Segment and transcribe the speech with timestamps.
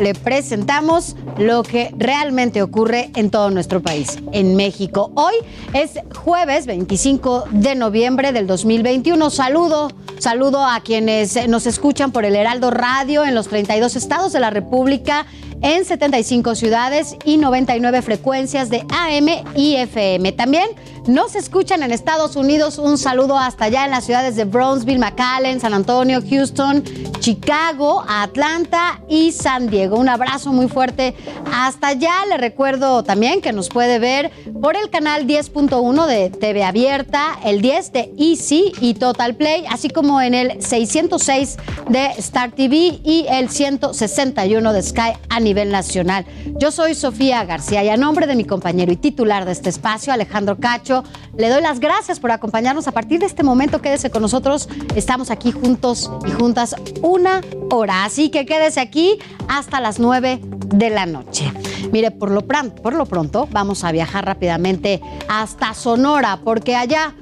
[0.00, 5.10] Le presentamos lo que realmente ocurre en todo nuestro país, en México.
[5.14, 5.34] Hoy
[5.72, 9.30] es jueves 25 de noviembre del 2021.
[9.30, 14.40] Saludo, saludo a quienes nos escuchan por el Heraldo Radio en los 32 estados de
[14.40, 15.26] la República,
[15.62, 20.32] en 75 ciudades y 99 frecuencias de AM y FM.
[20.32, 20.68] También
[21.06, 22.78] nos escuchan en Estados Unidos.
[22.78, 26.82] Un saludo hasta allá en las ciudades de Brownsville, McAllen, San Antonio, Houston,
[27.20, 29.96] Chicago, Atlanta y San Diego.
[29.98, 31.14] Un abrazo muy fuerte
[31.52, 32.26] hasta allá.
[32.28, 37.60] Le recuerdo también que nos puede ver por el canal 10.1 de TV Abierta, el
[37.60, 41.56] 10 de Easy y Total Play, así como en el 606
[41.88, 46.26] de Star TV y el 161 de Sky a nivel nacional.
[46.58, 50.12] Yo soy Sofía García y a nombre de mi compañero y titular de este espacio,
[50.12, 50.95] Alejandro Cacho,
[51.36, 52.88] le doy las gracias por acompañarnos.
[52.88, 54.68] A partir de este momento, quédese con nosotros.
[54.94, 58.04] Estamos aquí juntos y juntas una hora.
[58.04, 61.52] Así que quédese aquí hasta las 9 de la noche.
[61.92, 67.14] Mire, por lo, por lo pronto vamos a viajar rápidamente hasta Sonora, porque allá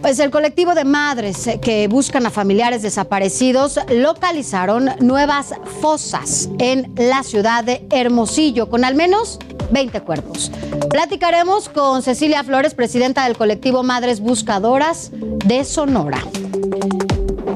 [0.00, 7.22] pues el colectivo de madres que buscan a familiares desaparecidos localizaron nuevas fosas en la
[7.22, 9.38] ciudad de Hermosillo, con al menos
[9.70, 10.50] 20 cuerpos.
[10.90, 16.18] Platicaremos con Cecilia Flores, presidenta del colectivo Madres Buscadoras de Sonora.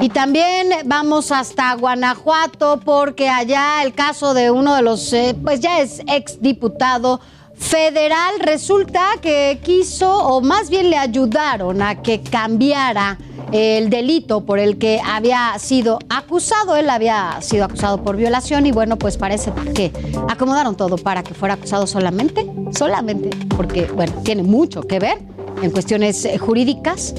[0.01, 5.61] Y también vamos hasta Guanajuato porque allá el caso de uno de los, eh, pues
[5.61, 7.21] ya es exdiputado
[7.55, 13.19] federal, resulta que quiso, o más bien le ayudaron a que cambiara
[13.53, 16.77] el delito por el que había sido acusado.
[16.77, 19.93] Él había sido acusado por violación y bueno, pues parece que
[20.29, 25.19] acomodaron todo para que fuera acusado solamente, solamente, porque bueno, tiene mucho que ver
[25.63, 27.15] en cuestiones eh, jurídicas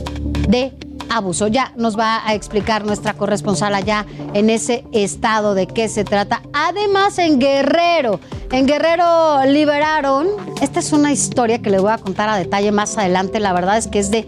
[0.48, 0.74] de
[1.10, 1.48] abuso.
[1.48, 6.42] Ya nos va a explicar nuestra corresponsal allá en ese estado de qué se trata.
[6.54, 8.20] Además, en Guerrero,
[8.52, 10.28] en Guerrero liberaron,
[10.62, 13.78] esta es una historia que le voy a contar a detalle más adelante, la verdad
[13.78, 14.28] es que es de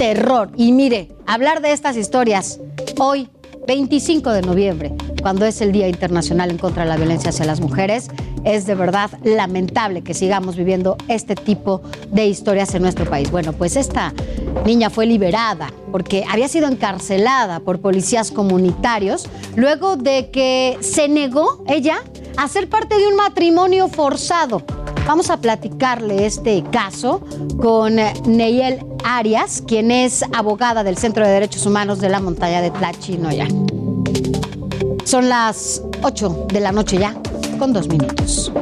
[0.00, 0.50] terror.
[0.56, 2.58] Y mire, hablar de estas historias
[2.98, 3.28] hoy,
[3.66, 7.60] 25 de noviembre, cuando es el Día Internacional en contra de la Violencia hacia las
[7.60, 8.08] Mujeres,
[8.44, 13.30] es de verdad lamentable que sigamos viviendo este tipo de historias en nuestro país.
[13.30, 14.14] Bueno, pues esta
[14.64, 21.62] niña fue liberada porque había sido encarcelada por policías comunitarios luego de que se negó
[21.68, 22.02] ella
[22.38, 24.62] a ser parte de un matrimonio forzado.
[25.10, 27.20] Vamos a platicarle este caso
[27.60, 32.70] con Neyel Arias, quien es abogada del Centro de Derechos Humanos de la montaña de
[32.70, 33.48] Tlachinoya.
[35.04, 37.16] Son las 8 de la noche ya,
[37.58, 38.52] con dos minutos.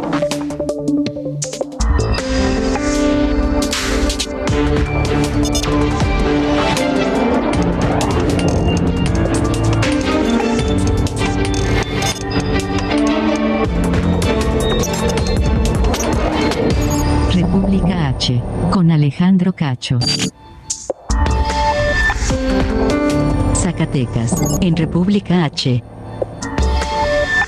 [18.91, 19.99] Alejandro Cacho.
[23.54, 25.82] Zacatecas, en República H.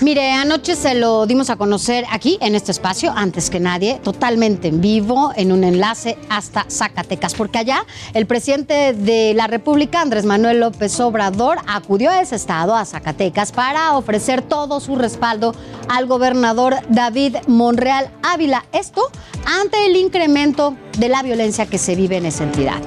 [0.03, 4.69] Mire, anoche se lo dimos a conocer aquí en este espacio, antes que nadie, totalmente
[4.69, 7.85] en vivo, en un enlace hasta Zacatecas, porque allá
[8.15, 13.53] el presidente de la República, Andrés Manuel López Obrador, acudió a ese estado, a Zacatecas,
[13.53, 15.55] para ofrecer todo su respaldo
[15.91, 18.65] al gobernador David Monreal Ávila.
[18.73, 19.03] Esto
[19.45, 22.81] ante el incremento de la violencia que se vive en esa entidad.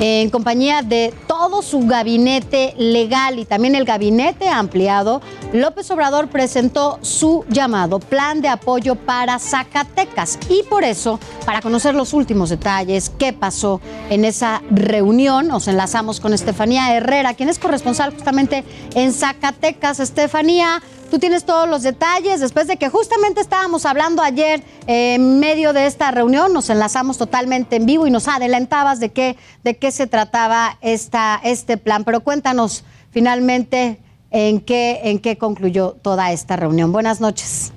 [0.00, 5.20] En compañía de todo su gabinete legal y también el gabinete ampliado,
[5.52, 10.38] López Obrador presentó su llamado Plan de Apoyo para Zacatecas.
[10.48, 16.20] Y por eso, para conocer los últimos detalles, qué pasó en esa reunión, nos enlazamos
[16.20, 18.64] con Estefanía Herrera, quien es corresponsal justamente
[18.94, 20.00] en Zacatecas.
[20.00, 22.40] Estefanía, Tú tienes todos los detalles.
[22.40, 27.16] Después de que justamente estábamos hablando ayer eh, en medio de esta reunión, nos enlazamos
[27.16, 32.04] totalmente en vivo y nos adelantabas de qué, de qué se trataba esta, este plan.
[32.04, 33.98] Pero cuéntanos finalmente
[34.30, 36.92] en qué, en qué concluyó toda esta reunión.
[36.92, 37.72] Buenas noches.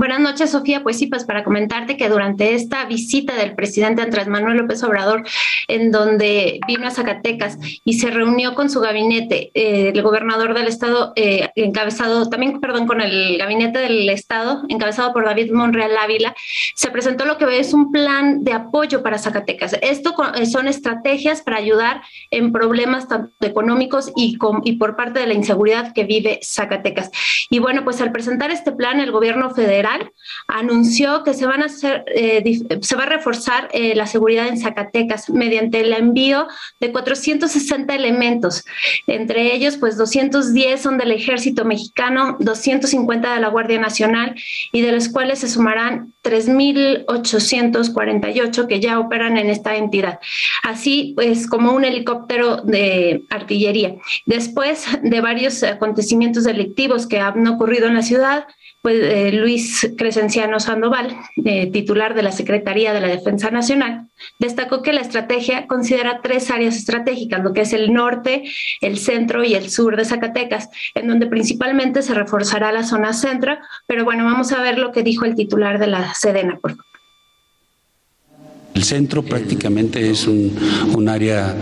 [0.00, 0.82] Buenas noches, Sofía.
[0.82, 5.24] Pues sí, pues para comentarte que durante esta visita del presidente Andrés Manuel López Obrador,
[5.68, 10.68] en donde vino a Zacatecas y se reunió con su gabinete, eh, el gobernador del
[10.68, 16.34] estado, eh, encabezado, también, perdón, con el gabinete del estado, encabezado por David Monreal Ávila,
[16.74, 19.76] se presentó lo que es un plan de apoyo para Zacatecas.
[19.82, 20.14] Esto
[20.50, 22.00] son estrategias para ayudar
[22.30, 27.10] en problemas tanto económicos y, con, y por parte de la inseguridad que vive Zacatecas.
[27.50, 29.89] Y bueno, pues al presentar este plan, el gobierno federal
[30.48, 32.42] anunció que se van a hacer, eh,
[32.80, 36.48] se va a reforzar eh, la seguridad en Zacatecas mediante el envío
[36.80, 38.64] de 460 elementos.
[39.06, 44.34] Entre ellos, pues 210 son del Ejército Mexicano, 250 de la Guardia Nacional
[44.72, 50.18] y de los cuales se sumarán 3.848 que ya operan en esta entidad.
[50.62, 53.96] Así pues como un helicóptero de artillería.
[54.26, 58.46] Después de varios acontecimientos delictivos que han ocurrido en la ciudad,
[58.82, 64.82] pues, eh, Luis Crescenciano Sandoval, eh, titular de la Secretaría de la Defensa Nacional, destacó
[64.82, 68.44] que la estrategia considera tres áreas estratégicas, lo que es el norte,
[68.80, 73.58] el centro y el sur de Zacatecas, en donde principalmente se reforzará la zona centro,
[73.86, 76.89] pero bueno, vamos a ver lo que dijo el titular de la Sedena, por favor.
[78.74, 80.50] El centro prácticamente es un,
[81.08, 81.56] área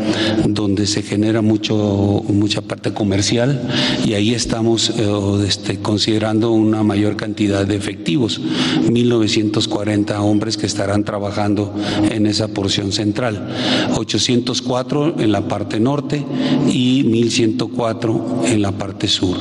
[0.46, 3.62] donde se genera mucho, mucha parte comercial
[4.04, 11.04] y ahí estamos eh, este, considerando una mayor cantidad de efectivos, 1.940 hombres que estarán
[11.04, 11.74] trabajando
[12.10, 13.48] en esa porción central,
[13.96, 16.24] 804 en la parte norte
[16.70, 19.38] y 1.104 en la parte sur.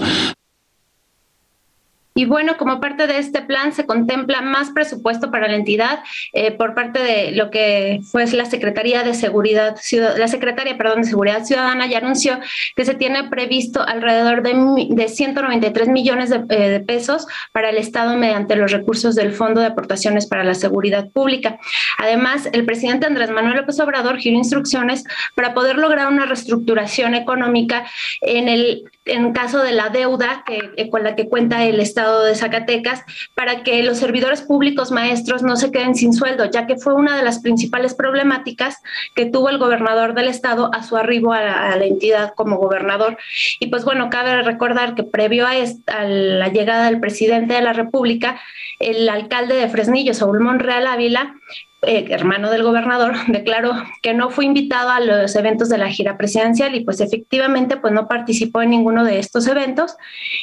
[2.18, 6.00] Y bueno, como parte de este plan se contempla más presupuesto para la entidad
[6.34, 9.78] eh, por parte de lo que fue la Secretaría de Seguridad,
[10.18, 12.40] la Secretaria, perdón, de Seguridad Ciudadana ya anunció
[12.76, 17.78] que se tiene previsto alrededor de, de 193 millones de, eh, de, pesos para el
[17.78, 21.60] Estado mediante los recursos del Fondo de Aportaciones para la Seguridad Pública.
[22.00, 25.04] Además, el presidente Andrés Manuel López Obrador giró instrucciones
[25.36, 27.86] para poder lograr una reestructuración económica
[28.22, 32.24] en el en caso de la deuda que, eh, con la que cuenta el Estado
[32.24, 33.04] de Zacatecas,
[33.36, 37.18] para que los servidores públicos maestros no se queden sin sueldo, ya que fue una
[37.18, 38.82] de las principales problemáticas
[39.16, 43.18] que tuvo el gobernador del Estado a su arribo a la, entidad como gobernador.
[43.60, 47.74] Y pues bueno, cabe recordar que previo a, a la llegada del presidente de la
[47.74, 48.40] República,
[48.80, 51.36] el alcalde de Fresnillo, Saúl Monreal Ávila,
[51.84, 56.18] eh, hermano del gobernador, declaró que no fue invitado a los eventos de la gira
[56.18, 59.96] presidencial y pues efectivamente pues no participó en ninguno de estos eventos.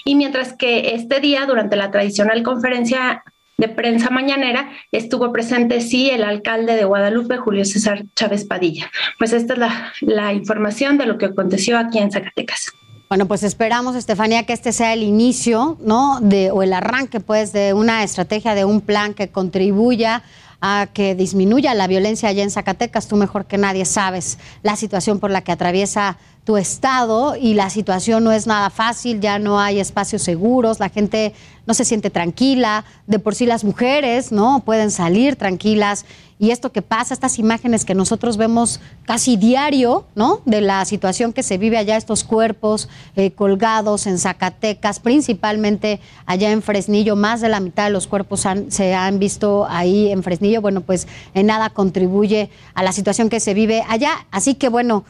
[0.05, 3.25] Y mientras que este día, durante la tradicional conferencia
[3.57, 8.91] de prensa mañanera, estuvo presente sí el alcalde de Guadalupe, Julio César Chávez Padilla.
[9.19, 12.73] Pues esta es la, la información de lo que aconteció aquí en Zacatecas.
[13.09, 16.19] Bueno, pues esperamos, Estefanía, que este sea el inicio, ¿no?
[16.21, 20.23] De, o el arranque, pues, de una estrategia, de un plan que contribuya
[20.67, 23.07] a que disminuya la violencia allá en Zacatecas.
[23.07, 27.71] Tú mejor que nadie sabes la situación por la que atraviesa tu estado y la
[27.71, 31.35] situación no es nada fácil, ya no hay espacios seguros, la gente
[31.67, 36.05] no se siente tranquila, de por sí las mujeres no pueden salir tranquilas
[36.39, 40.43] y esto que pasa, estas imágenes que nosotros vemos casi diario, ¿no?
[40.45, 46.51] De la situación que se vive allá, estos cuerpos eh, colgados en Zacatecas, principalmente allá
[46.51, 50.61] en Fresnillo, más de la mitad de los cuerpos se han visto ahí en Fresnillo,
[50.61, 54.27] bueno, pues en nada contribuye a la situación que se vive allá.
[54.31, 55.05] Así que bueno,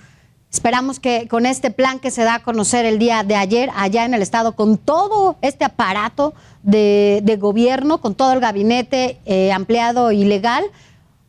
[0.55, 4.05] Esperamos que con este plan que se da a conocer el día de ayer allá
[4.05, 6.33] en el Estado, con todo este aparato
[6.63, 10.63] de, gobierno, con todo el gabinete eh, ampliado y legal,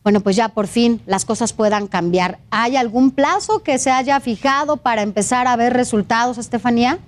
[0.03, 2.37] bueno, pues ya por fin las cosas puedan cambiar.
[2.51, 6.99] ¿Hay algún plazo que se haya fijado para empezar a ver resultados, Estefanía?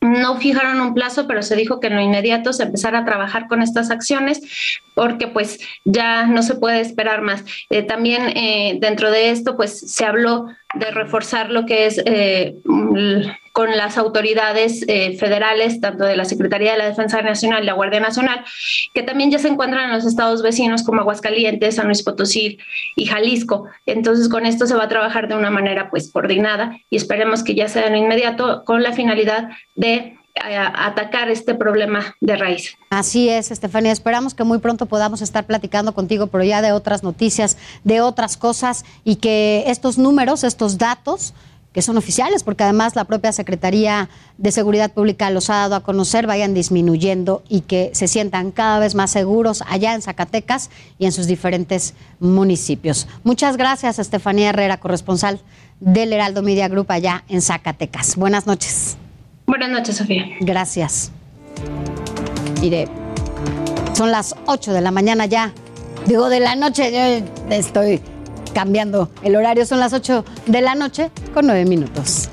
[0.00, 3.48] No fijaron un plazo, pero se dijo que en lo inmediato se empezara a trabajar
[3.48, 4.42] con estas acciones
[4.94, 7.44] porque pues ya no se puede esperar más.
[7.70, 10.46] Eh, también eh, dentro de esto pues se habló
[10.78, 12.56] de reforzar lo que es eh,
[13.52, 17.72] con las autoridades eh, federales, tanto de la Secretaría de la Defensa Nacional y la
[17.72, 18.44] Guardia Nacional,
[18.92, 22.58] que también ya se encuentran en los estados vecinos como Aguascalientes, San Luis Potosí
[22.96, 23.66] y Jalisco.
[23.86, 27.54] Entonces, con esto se va a trabajar de una manera pues coordinada y esperemos que
[27.54, 32.76] ya sea en inmediato con la finalidad de atacar este problema de raíz.
[32.90, 33.92] Así es, Estefanía.
[33.92, 38.36] Esperamos que muy pronto podamos estar platicando contigo, pero ya de otras noticias, de otras
[38.36, 41.34] cosas y que estos números, estos datos,
[41.76, 45.82] que son oficiales, porque además la propia Secretaría de Seguridad Pública los ha dado a
[45.82, 51.04] conocer, vayan disminuyendo y que se sientan cada vez más seguros allá en Zacatecas y
[51.04, 53.06] en sus diferentes municipios.
[53.24, 55.38] Muchas gracias, Estefanía Herrera, corresponsal
[55.78, 58.16] del Heraldo Media Group allá en Zacatecas.
[58.16, 58.96] Buenas noches.
[59.46, 60.24] Buenas noches, Sofía.
[60.40, 61.12] Gracias.
[62.60, 62.88] Mire,
[63.92, 65.52] son las 8 de la mañana ya.
[66.06, 68.00] Digo, de la noche, yo estoy
[68.52, 69.64] cambiando el horario.
[69.64, 72.28] Son las 8 de la noche con 9 minutos.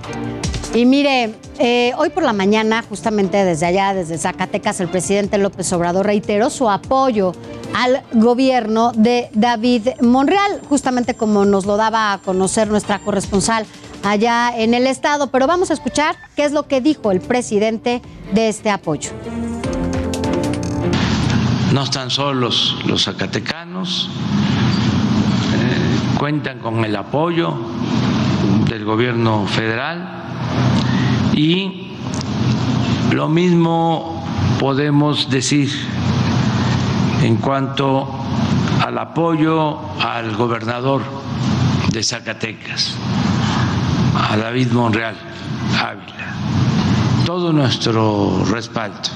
[0.74, 5.72] Y mire, eh, hoy por la mañana, justamente desde allá, desde Zacatecas, el presidente López
[5.72, 7.34] Obrador reiteró su apoyo
[7.75, 13.67] al gobierno de David Monreal, justamente como nos lo daba a conocer nuestra corresponsal
[14.03, 15.27] allá en el estado.
[15.27, 18.01] Pero vamos a escuchar qué es lo que dijo el presidente
[18.33, 19.12] de este apoyo.
[21.72, 24.10] No están solos los zacatecanos,
[25.55, 27.55] eh, cuentan con el apoyo
[28.69, 30.24] del gobierno federal
[31.33, 31.88] y
[33.12, 34.24] lo mismo
[34.60, 35.69] podemos decir
[37.24, 38.07] en cuanto
[38.86, 41.01] al apoyo al gobernador
[41.91, 42.95] de Zacatecas,
[44.15, 45.15] a David Monreal
[45.79, 46.36] Ávila.
[47.25, 49.10] Todo nuestro respaldo.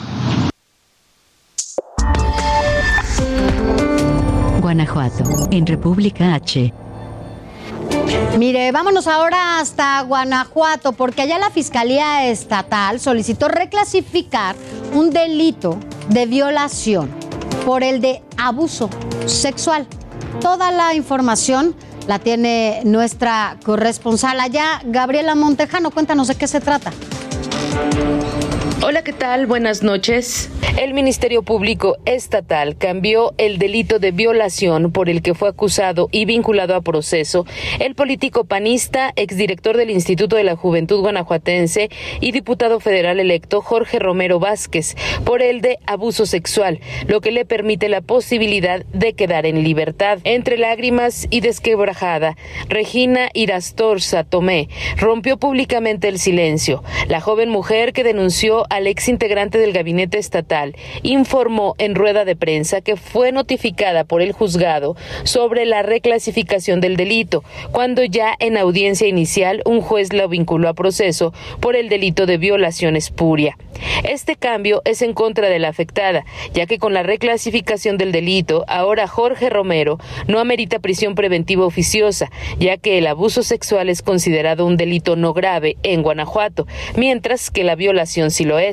[4.61, 6.73] Guanajuato, en República H.
[8.37, 14.55] Mire, vámonos ahora hasta Guanajuato, porque allá la Fiscalía Estatal solicitó reclasificar
[14.93, 15.77] un delito
[16.09, 17.09] de violación
[17.65, 18.89] por el de abuso
[19.25, 19.87] sexual.
[20.41, 21.75] Toda la información
[22.07, 25.91] la tiene nuestra corresponsal allá, Gabriela Montejano.
[25.91, 26.91] Cuéntanos de qué se trata.
[28.89, 29.47] Hola, ¿qué tal?
[29.47, 30.49] Buenas noches.
[30.77, 36.23] El Ministerio Público Estatal cambió el delito de violación por el que fue acusado y
[36.23, 37.45] vinculado a proceso
[37.79, 41.89] el político panista, exdirector del Instituto de la Juventud Guanajuatense
[42.21, 47.43] y diputado federal electo Jorge Romero Vázquez por el de abuso sexual, lo que le
[47.43, 50.19] permite la posibilidad de quedar en libertad.
[50.23, 52.37] Entre lágrimas y desquebrajada,
[52.69, 56.83] Regina Irastorza Tomé rompió públicamente el silencio.
[57.09, 62.35] La joven mujer que denunció al ex integrante del gabinete estatal informó en rueda de
[62.35, 68.55] prensa que fue notificada por el juzgado sobre la reclasificación del delito, cuando ya en
[68.55, 73.57] audiencia inicial un juez la vinculó a proceso por el delito de violación espuria.
[74.03, 78.63] Este cambio es en contra de la afectada, ya que con la reclasificación del delito,
[78.67, 84.65] ahora Jorge Romero no amerita prisión preventiva oficiosa, ya que el abuso sexual es considerado
[84.65, 88.66] un delito no grave en Guanajuato, mientras que la violación sí lo es.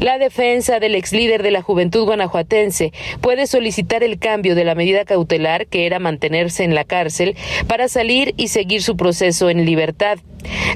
[0.00, 4.74] La defensa del ex líder de la juventud guanajuatense puede solicitar el cambio de la
[4.74, 9.64] medida cautelar, que era mantenerse en la cárcel, para salir y seguir su proceso en
[9.64, 10.18] libertad.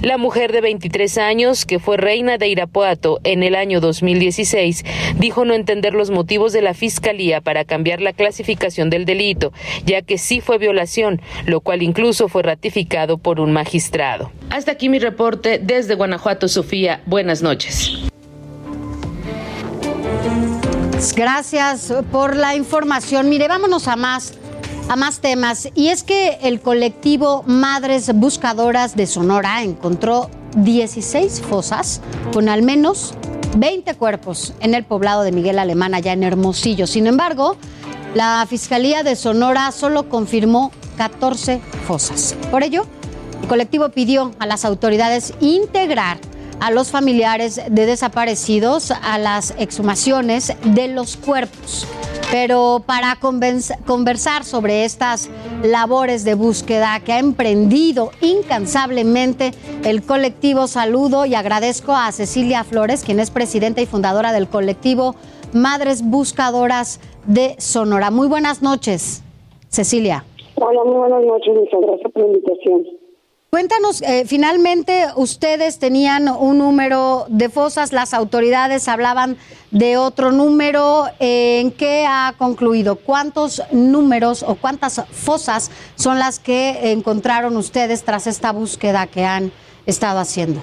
[0.03, 4.85] La mujer de 23 años, que fue reina de Irapuato en el año 2016,
[5.17, 9.53] dijo no entender los motivos de la Fiscalía para cambiar la clasificación del delito,
[9.87, 14.31] ya que sí fue violación, lo cual incluso fue ratificado por un magistrado.
[14.51, 17.01] Hasta aquí mi reporte desde Guanajuato, Sofía.
[17.07, 18.14] Buenas noches.
[21.13, 23.29] Gracias por la información.
[23.29, 24.35] Mire, vámonos a más
[24.89, 25.69] a más temas.
[25.75, 32.01] Y es que el colectivo Madres Buscadoras de Sonora encontró 16 fosas
[32.33, 33.15] con al menos
[33.57, 36.87] 20 cuerpos en el poblado de Miguel Alemán, allá en Hermosillo.
[36.87, 37.57] Sin embargo,
[38.15, 42.37] la Fiscalía de Sonora solo confirmó 14 fosas.
[42.51, 42.87] Por ello,
[43.43, 46.19] el colectivo pidió a las autoridades integrar
[46.65, 51.87] a los familiares de desaparecidos a las exhumaciones de los cuerpos.
[52.31, 55.29] Pero para conversar sobre estas
[55.63, 59.51] labores de búsqueda que ha emprendido incansablemente
[59.85, 65.17] el colectivo, saludo y agradezco a Cecilia Flores, quien es presidenta y fundadora del colectivo
[65.53, 68.11] Madres Buscadoras de Sonora.
[68.11, 69.23] Muy buenas noches,
[69.69, 70.25] Cecilia.
[70.55, 73.04] Hola, muy buenas noches, muchas gracias por la invitación.
[73.55, 79.37] Cuéntanos, eh, finalmente ustedes tenían un número de fosas, las autoridades hablaban
[79.71, 81.05] de otro número.
[81.21, 82.97] ¿En qué ha concluido?
[82.97, 89.53] ¿Cuántos números o cuántas fosas son las que encontraron ustedes tras esta búsqueda que han
[89.87, 90.61] estado haciendo?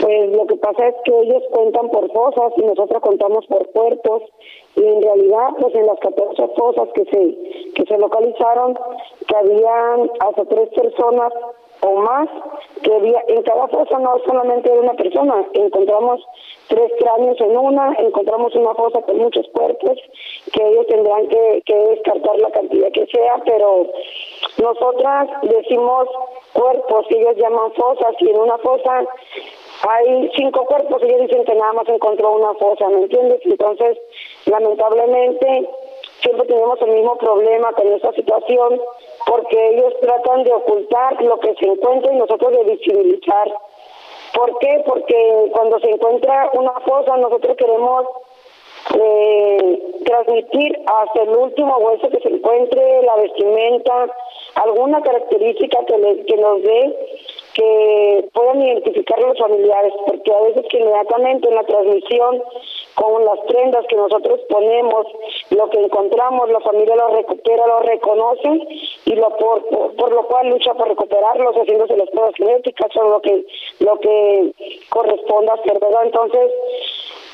[0.00, 4.22] Pues lo que pasa es que ellos cuentan por fosas y nosotros contamos por puertos
[4.76, 8.78] y en realidad pues en las 14 fosas que se que se localizaron
[9.26, 11.32] que habían hasta tres personas
[11.80, 12.28] o más
[12.82, 16.20] que había en cada fosa no solamente era una persona encontramos
[16.68, 19.98] tres cráneos en una encontramos una fosa con muchos cuerpos
[20.52, 23.86] que ellos tendrán que, que descartar la cantidad que sea pero
[24.62, 26.08] nosotras decimos
[26.52, 29.06] cuerpos ellos llaman fosas y en una fosa
[29.88, 33.40] hay cinco cuerpos y ellos dicen que nada más encontró una fosa, ¿me entiendes?
[33.44, 33.98] Entonces,
[34.46, 35.68] lamentablemente,
[36.22, 38.80] siempre tenemos el mismo problema con esta situación
[39.26, 43.52] porque ellos tratan de ocultar lo que se encuentra y nosotros de visibilizar
[44.36, 44.82] ¿Por qué?
[44.84, 48.04] Porque cuando se encuentra una fosa, nosotros queremos
[48.94, 54.14] eh, transmitir hasta el último hueso que se encuentre, la vestimenta,
[54.56, 57.15] alguna característica que, que nos dé
[57.56, 62.42] que puedan identificar los familiares, porque a veces que inmediatamente en la transmisión
[62.94, 65.06] con las prendas que nosotros ponemos,
[65.50, 68.60] lo que encontramos, la familia lo recupera, lo reconoce
[69.06, 69.64] y lo por,
[69.96, 73.46] por, lo cual lucha por recuperarlos, haciéndose las pruebas genéticas o lo que
[73.80, 74.52] lo que
[74.90, 76.04] corresponda hacer, ¿verdad?
[76.04, 76.52] Entonces,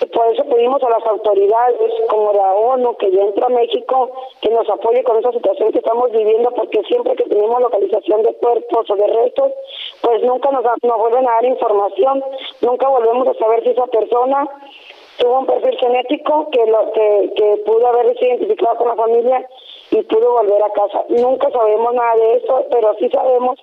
[0.06, 4.50] por eso pedimos a las autoridades como la ONU que ya entra a México que
[4.50, 8.90] nos apoye con esa situación que estamos viviendo porque siempre que tenemos localización de cuerpos
[8.90, 9.52] o de restos,
[10.00, 12.24] pues nunca nos, nos vuelven a dar información,
[12.60, 14.48] nunca volvemos a saber si esa persona
[15.18, 19.48] tuvo un perfil genético que lo que, que pudo haberse identificado con la familia
[19.90, 21.04] y pudo volver a casa.
[21.10, 23.58] Nunca sabemos nada de eso, pero sí sabemos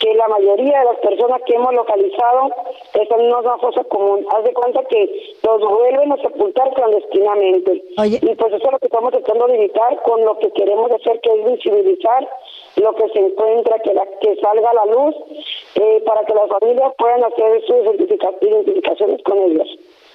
[0.00, 2.48] que la mayoría de las personas que hemos localizado
[2.94, 4.26] están en una fosa común.
[4.34, 7.84] Haz de cuenta que los vuelven a sepultar clandestinamente.
[7.98, 11.20] Y pues eso es lo que estamos tratando de evitar con lo que queremos hacer,
[11.20, 12.26] que es visibilizar
[12.76, 15.14] lo que se encuentra, que, la, que salga a la luz,
[15.74, 17.76] eh, para que las familias puedan hacer sus
[18.40, 19.68] identificaciones con ellos.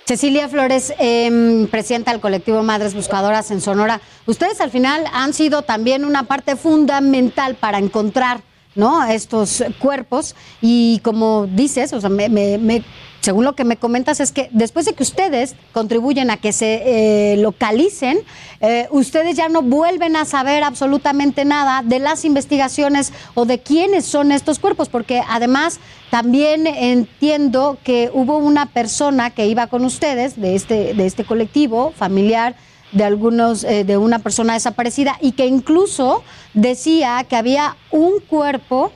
[0.06, 5.62] Cecilia Flores, eh, presidenta del colectivo Madres Buscadoras en Sonora, ustedes al final han sido
[5.62, 8.40] también una parte fundamental para encontrar
[8.76, 9.04] ¿no?
[9.06, 12.84] estos cuerpos y como dices, o sea, me, me,
[13.26, 17.34] según lo que me comentas, es que después de que ustedes contribuyen a que se
[17.34, 18.20] eh, localicen,
[18.62, 24.06] eh, ustedes ya no vuelven a saber absolutamente nada de las investigaciones o de quiénes
[24.06, 25.80] son estos cuerpos, porque además
[26.12, 31.94] también entiendo que hubo una persona que iba con ustedes de este, de este colectivo
[31.98, 32.56] familiar
[32.96, 36.24] de algunos, eh, de una persona desaparecida y que incluso
[36.54, 38.92] decía que había un cuerpo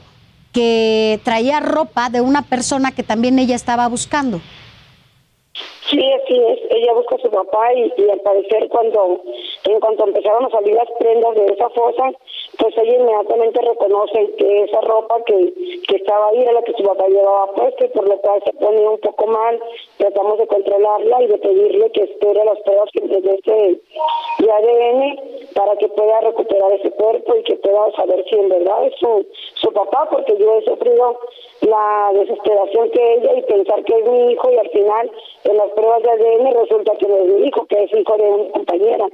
[0.53, 4.39] que traía ropa de una persona que también ella estaba buscando.
[5.89, 6.59] Sí, así es.
[6.69, 9.21] Ella busca a su papá y, al parecer cuando
[9.65, 12.03] en cuanto empezaron a salir las prendas de esa fosa,
[12.59, 15.53] pues ella inmediatamente reconoce que esa ropa que,
[15.87, 18.51] que estaba ahí era la que su papá llevaba puesta y por lo cual se
[18.53, 19.59] pone un poco mal.
[19.97, 22.99] Tratamos de controlarla y de pedirle que espere las pruebas que
[24.39, 25.19] de ADN
[25.53, 29.25] para que pueda recuperar ese cuerpo y que pueda saber si en verdad es su,
[29.55, 31.17] su papá, porque yo he sufrido
[31.61, 35.11] la desesperación que ella y pensar que es mi hijo y al final
[35.45, 38.23] en las pruebas de ADN resulta que no es mi hijo, que es hijo de
[38.23, 39.07] una compañera.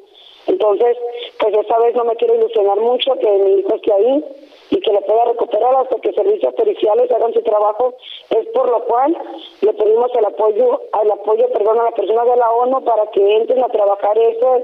[0.47, 0.97] Entonces,
[1.39, 4.23] pues esta vez no me quiero ilusionar mucho que mi hijo esté ahí
[4.69, 7.95] y que lo pueda recuperar hasta que servicios periciales hagan su trabajo.
[8.29, 9.17] Es por lo cual
[9.62, 13.38] le pedimos el apoyo, el apoyo, perdón, a las personas de la ONU para que
[13.38, 14.62] entren a trabajar eso,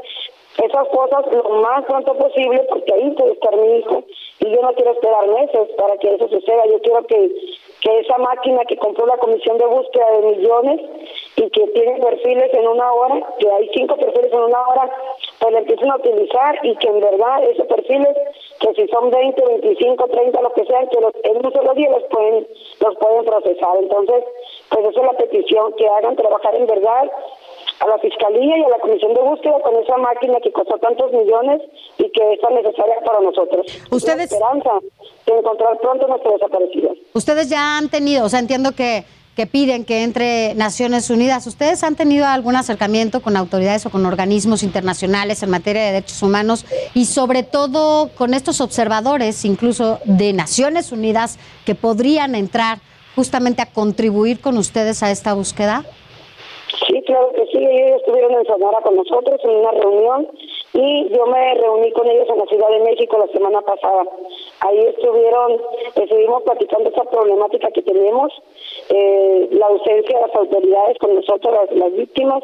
[0.58, 4.04] esas cosas lo más pronto posible porque ahí puede estar mi hijo
[4.40, 6.66] y yo no quiero esperar meses para que eso suceda.
[6.68, 7.32] Yo quiero que
[7.82, 10.82] que esa máquina que compró la Comisión de Búsqueda de Millones
[11.36, 14.90] y que tiene perfiles en una hora, que hay cinco perfiles en una hora,
[15.40, 18.16] pues la empiecen a utilizar y que en verdad esos perfiles,
[18.60, 21.90] que si son 20, 25, 30, lo que sea, que los, en un solo día
[21.90, 22.48] los pueden,
[22.80, 23.76] los pueden procesar.
[23.80, 24.24] Entonces,
[24.70, 27.12] pues esa es la petición, que hagan trabajar en verdad
[27.82, 31.12] a la Fiscalía y a la Comisión de Búsqueda con esa máquina que costó tantos
[31.12, 31.62] millones
[31.98, 33.66] y que es tan necesaria para nosotros.
[33.90, 34.32] Ustedes...
[34.32, 34.70] esperanza
[35.26, 36.98] de encontrar pronto nuestros desaparecidos.
[37.14, 39.04] Ustedes ya han tenido, o sea, entiendo que
[39.36, 41.48] que piden que entre Naciones Unidas.
[41.48, 46.22] ¿Ustedes han tenido algún acercamiento con autoridades o con organismos internacionales en materia de derechos
[46.22, 52.80] humanos y sobre todo con estos observadores, incluso de Naciones Unidas, que podrían entrar
[53.16, 55.86] justamente a contribuir con ustedes a esta búsqueda?
[57.12, 57.58] Claro que sí.
[57.58, 60.30] Ellos estuvieron en Sonora con nosotros en una reunión
[60.72, 64.04] y yo me reuní con ellos en la Ciudad de México la semana pasada.
[64.62, 65.62] Ahí estuvieron,
[65.94, 68.32] estuvimos platicando esa problemática que tenemos,
[68.88, 72.44] eh, la ausencia de las autoridades con nosotros, las, víctimas.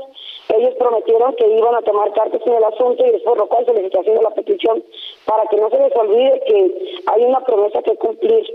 [0.54, 3.74] Ellos prometieron que iban a tomar cartas en el asunto y después lo cual se
[3.74, 4.84] les está haciendo la petición
[5.24, 8.46] para que no se les olvide que hay una promesa que cumplir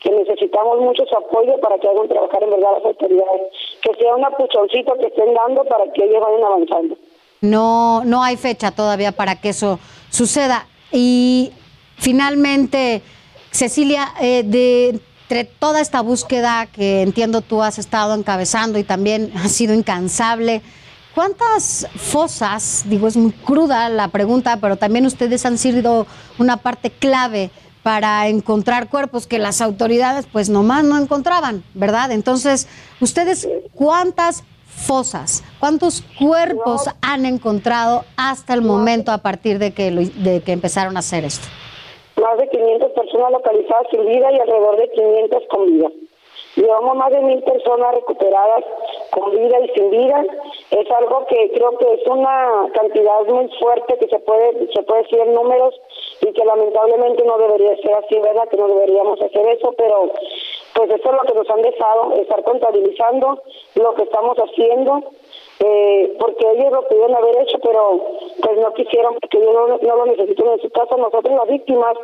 [0.00, 3.42] que necesitamos mucho su apoyo para que hagan trabajar en verdad las autoridades,
[3.82, 6.96] que sea una puchoncita que estén dando para que ellos vayan avanzando.
[7.40, 9.78] No, no hay fecha todavía para que eso
[10.10, 10.66] suceda.
[10.92, 11.52] Y
[11.96, 13.02] finalmente,
[13.50, 19.30] Cecilia, eh, de entre toda esta búsqueda que entiendo tú has estado encabezando y también
[19.36, 20.62] has sido incansable,
[21.14, 26.06] ¿cuántas fosas, digo, es muy cruda la pregunta, pero también ustedes han sido
[26.38, 27.50] una parte clave
[27.88, 32.12] para encontrar cuerpos que las autoridades pues nomás no encontraban, ¿verdad?
[32.12, 32.68] Entonces,
[33.00, 40.42] ¿ustedes cuántas fosas, cuántos cuerpos han encontrado hasta el momento a partir de que, de
[40.42, 41.48] que empezaron a hacer esto?
[42.20, 45.88] Más de 500 personas localizadas sin vida y alrededor de 500 con vida.
[46.56, 48.64] Llevamos más de mil personas recuperadas
[49.12, 50.24] con vida y sin vida.
[50.72, 55.02] Es algo que creo que es una cantidad muy fuerte que se puede, se puede
[55.04, 55.74] decir en números
[56.20, 58.48] y que lamentablemente no debería ser así, ¿verdad?
[58.48, 60.10] Que no deberíamos hacer eso, pero
[60.74, 63.42] pues eso es lo que nos han dejado, estar contabilizando
[63.74, 65.02] lo que estamos haciendo,
[65.60, 68.00] eh, porque ellos lo pudieron haber hecho, pero
[68.40, 70.96] pues no quisieron, porque ellos no, no lo necesitan en su casa.
[70.96, 71.96] Nosotros las víctimas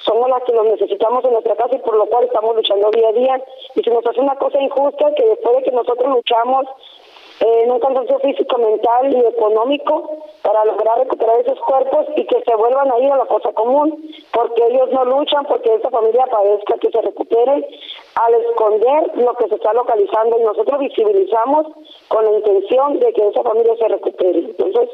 [0.00, 3.08] somos las que lo necesitamos en nuestra casa y por lo cual estamos luchando día
[3.08, 3.44] a día.
[3.74, 6.66] Y si nos hace una cosa injusta, que después de que nosotros luchamos
[7.40, 10.10] en un cansancio físico, mental y económico
[10.42, 14.10] para lograr recuperar esos cuerpos y que se vuelvan a ir a la cosa común,
[14.32, 17.68] porque ellos no luchan porque esa familia padezca que se recupere
[18.14, 21.66] al esconder lo que se está localizando y nosotros visibilizamos
[22.08, 24.38] con la intención de que esa familia se recupere.
[24.38, 24.90] Entonces,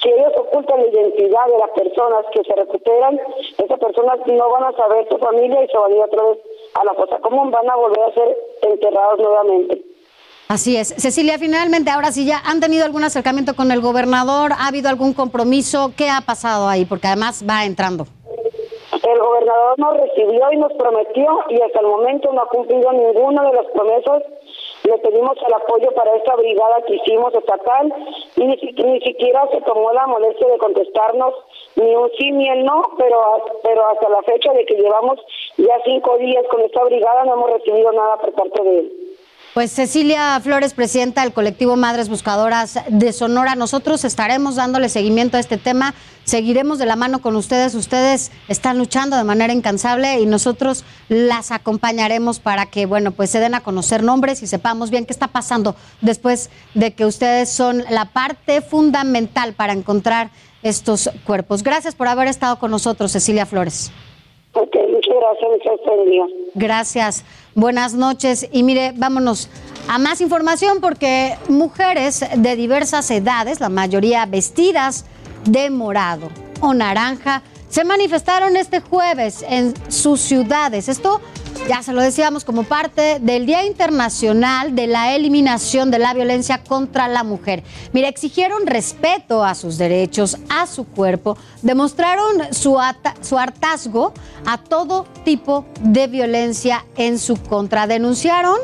[0.00, 3.18] si ellos ocultan la identidad de las personas que se recuperan,
[3.58, 6.38] esas personas no van a saber su familia y se van a ir otra vez
[6.74, 9.93] a la cosa común, van a volver a ser enterrados nuevamente.
[10.48, 10.88] Así es.
[10.98, 15.14] Cecilia, finalmente, ahora sí ya han tenido algún acercamiento con el gobernador, ¿ha habido algún
[15.14, 15.92] compromiso?
[15.96, 16.84] ¿Qué ha pasado ahí?
[16.84, 18.06] Porque además va entrando.
[18.92, 23.42] El gobernador nos recibió y nos prometió y hasta el momento no ha cumplido ninguna
[23.42, 24.22] de las promesas.
[24.84, 27.92] Le pedimos el apoyo para esta brigada que hicimos estatal
[28.36, 31.34] y ni, ni siquiera se tomó la molestia de contestarnos
[31.76, 33.20] ni un sí ni el no, pero,
[33.62, 35.18] pero hasta la fecha de que llevamos
[35.56, 38.92] ya cinco días con esta brigada no hemos recibido nada por parte de él.
[39.54, 45.40] Pues Cecilia Flores, presidenta del colectivo Madres Buscadoras de Sonora, nosotros estaremos dándole seguimiento a
[45.40, 50.26] este tema, seguiremos de la mano con ustedes, ustedes están luchando de manera incansable y
[50.26, 55.06] nosotros las acompañaremos para que, bueno, pues se den a conocer nombres y sepamos bien
[55.06, 60.30] qué está pasando después de que ustedes son la parte fundamental para encontrar
[60.64, 61.62] estos cuerpos.
[61.62, 63.92] Gracias por haber estado con nosotros, Cecilia Flores.
[64.54, 64.74] Ok,
[66.54, 67.24] Gracias.
[67.54, 68.48] Buenas noches.
[68.52, 69.48] Y mire, vámonos
[69.88, 75.04] a más información porque mujeres de diversas edades, la mayoría vestidas
[75.44, 76.28] de morado
[76.60, 77.42] o naranja,
[77.74, 80.88] se manifestaron este jueves en sus ciudades.
[80.88, 81.20] Esto
[81.68, 86.62] ya se lo decíamos como parte del Día Internacional de la Eliminación de la Violencia
[86.62, 87.64] contra la Mujer.
[87.92, 92.78] Mire, exigieron respeto a sus derechos, a su cuerpo, demostraron su,
[93.22, 94.14] su hartazgo
[94.46, 97.88] a todo tipo de violencia en su contra.
[97.88, 98.56] Denunciaron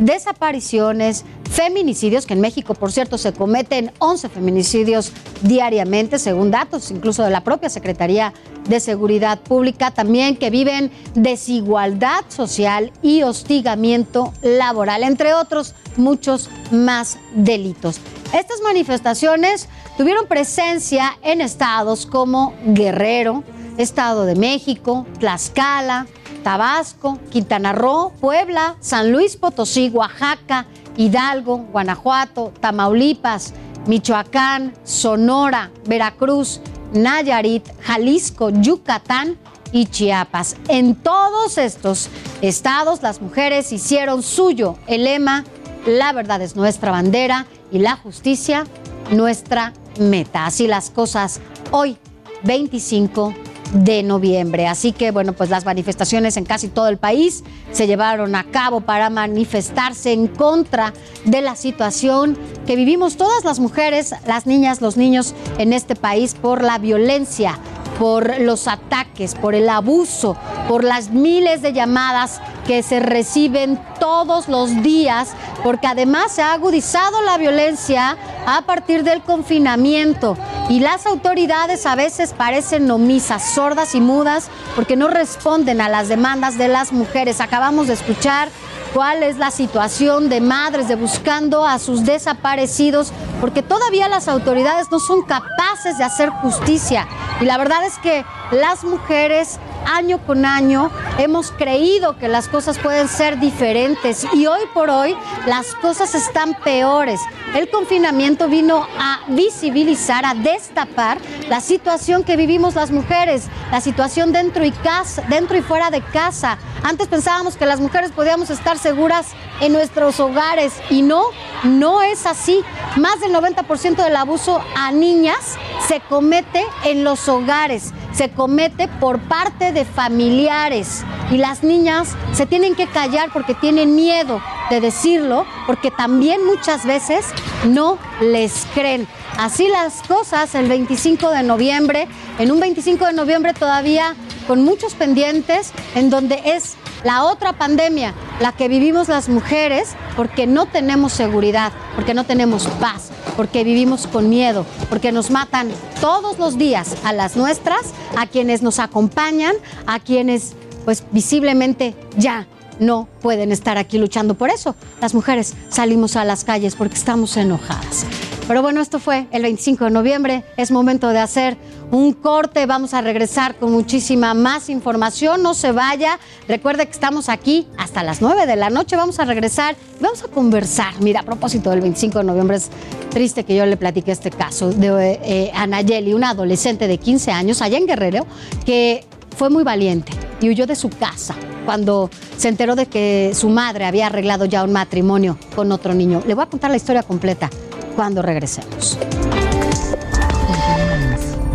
[0.00, 7.22] desapariciones, feminicidios, que en México, por cierto, se cometen 11 feminicidios diariamente, según datos incluso
[7.22, 8.32] de la propia Secretaría
[8.68, 17.18] de Seguridad Pública, también que viven desigualdad social y hostigamiento laboral, entre otros muchos más
[17.34, 18.00] delitos.
[18.32, 23.44] Estas manifestaciones tuvieron presencia en estados como Guerrero,
[23.76, 26.06] Estado de México, Tlaxcala,
[26.44, 33.54] Tabasco, Quintana Roo, Puebla, San Luis Potosí, Oaxaca, Hidalgo, Guanajuato, Tamaulipas,
[33.86, 36.60] Michoacán, Sonora, Veracruz,
[36.92, 39.36] Nayarit, Jalisco, Yucatán
[39.72, 40.56] y Chiapas.
[40.68, 42.08] En todos estos
[42.42, 45.44] estados las mujeres hicieron suyo el lema,
[45.86, 48.64] la verdad es nuestra bandera y la justicia
[49.10, 50.46] nuestra meta.
[50.46, 51.96] Así las cosas hoy,
[52.44, 53.34] 25
[53.72, 54.66] de noviembre.
[54.66, 58.80] Así que, bueno, pues las manifestaciones en casi todo el país se llevaron a cabo
[58.80, 60.92] para manifestarse en contra
[61.24, 66.34] de la situación que vivimos todas las mujeres, las niñas, los niños en este país
[66.34, 67.58] por la violencia
[67.98, 70.36] por los ataques, por el abuso,
[70.68, 76.52] por las miles de llamadas que se reciben todos los días, porque además se ha
[76.52, 80.36] agudizado la violencia a partir del confinamiento
[80.68, 86.08] y las autoridades a veces parecen omisas, sordas y mudas, porque no responden a las
[86.08, 87.40] demandas de las mujeres.
[87.40, 88.48] Acabamos de escuchar
[88.94, 94.86] cuál es la situación de madres de buscando a sus desaparecidos, porque todavía las autoridades
[94.90, 97.06] no son capaces de hacer justicia.
[97.40, 102.78] Y la verdad es que las mujeres año con año hemos creído que las cosas
[102.78, 105.16] pueden ser diferentes y hoy por hoy
[105.46, 107.20] las cosas están peores.
[107.54, 111.18] El confinamiento vino a visibilizar, a destapar
[111.48, 116.00] la situación que vivimos las mujeres, la situación dentro y, casa, dentro y fuera de
[116.00, 116.58] casa.
[116.82, 119.28] Antes pensábamos que las mujeres podíamos estar seguras
[119.60, 121.22] en nuestros hogares y no,
[121.62, 122.62] no es así.
[122.96, 129.18] Más del 90% del abuso a niñas se comete en los hogares se comete por
[129.18, 135.44] parte de familiares y las niñas se tienen que callar porque tienen miedo de decirlo,
[135.66, 137.26] porque también muchas veces
[137.66, 139.06] no les creen.
[139.36, 142.08] Así las cosas el 25 de noviembre,
[142.38, 144.14] en un 25 de noviembre todavía
[144.46, 150.46] con muchos pendientes, en donde es La otra pandemia, la que vivimos las mujeres porque
[150.46, 155.68] no tenemos seguridad, porque no tenemos paz, porque vivimos con miedo, porque nos matan
[156.00, 159.54] todos los días a las nuestras, a quienes nos acompañan,
[159.86, 160.54] a quienes
[160.86, 162.46] pues visiblemente ya
[162.80, 164.74] no pueden estar aquí luchando por eso.
[165.02, 168.06] Las mujeres salimos a las calles porque estamos enojadas.
[168.48, 170.44] Pero bueno, esto fue el 25 de noviembre.
[170.56, 171.56] Es momento de hacer
[171.90, 172.66] un corte.
[172.66, 175.42] Vamos a regresar con muchísima más información.
[175.42, 176.18] No se vaya.
[176.48, 178.96] Recuerde que estamos aquí hasta las 9 de la noche.
[178.96, 181.00] Vamos a regresar vamos a conversar.
[181.00, 182.70] Mira, a propósito del 25 de noviembre, es
[183.10, 187.62] triste que yo le platique este caso de eh, Anayeli, una adolescente de 15 años
[187.62, 188.26] allá en Guerrero,
[188.64, 189.04] que
[189.36, 193.86] fue muy valiente y huyó de su casa cuando se enteró de que su madre
[193.86, 196.22] había arreglado ya un matrimonio con otro niño.
[196.26, 197.48] Le voy a contar la historia completa
[197.96, 198.98] cuando regresemos.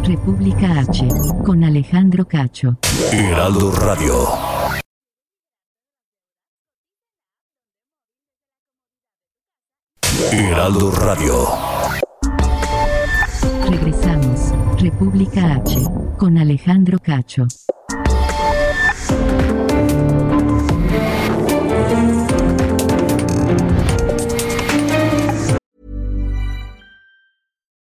[0.09, 1.07] República H
[1.45, 2.79] con Alejandro Cacho.
[3.11, 4.15] Heraldo Radio.
[10.31, 11.47] Heraldo Radio.
[13.69, 14.51] Regresamos.
[14.81, 15.79] República H
[16.17, 17.45] con Alejandro Cacho.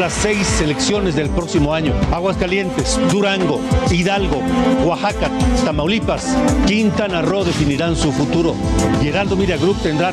[0.00, 1.92] las seis selecciones del próximo año.
[2.12, 4.42] Aguascalientes, Durango, Hidalgo,
[4.84, 5.30] Oaxaca,
[5.64, 8.54] Tamaulipas, Quintana Roo definirán su futuro.
[9.02, 10.12] Y Heraldo Group tendrá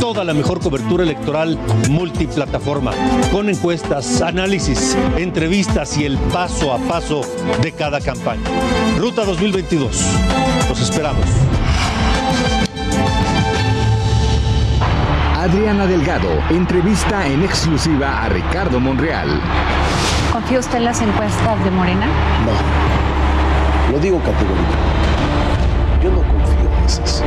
[0.00, 2.92] toda la mejor cobertura electoral multiplataforma,
[3.30, 7.22] con encuestas, análisis, entrevistas y el paso a paso
[7.62, 8.42] de cada campaña.
[8.98, 10.04] Ruta 2022.
[10.68, 11.24] Los esperamos.
[15.42, 19.40] Adriana Delgado entrevista en exclusiva a Ricardo Monreal.
[20.30, 22.06] ¿Confía usted en las encuestas de Morena?
[22.46, 24.76] No, lo digo categóricamente.
[26.00, 27.24] Yo no confío en esas.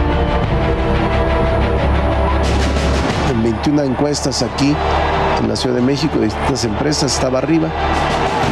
[3.31, 4.73] En 21 encuestas aquí,
[5.41, 7.67] en la Ciudad de México, de distintas empresas, estaba arriba.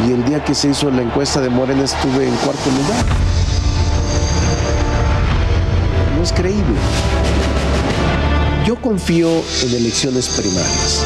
[0.06, 3.06] Y el día que se hizo la encuesta de Morena estuve en cuarto lugar.
[6.18, 7.23] No es creíble.
[8.64, 9.28] Yo confío
[9.62, 11.04] en elecciones primarias.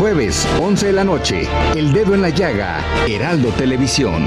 [0.00, 4.26] Jueves, 11 de la noche, El Dedo en la Llaga, Heraldo Televisión.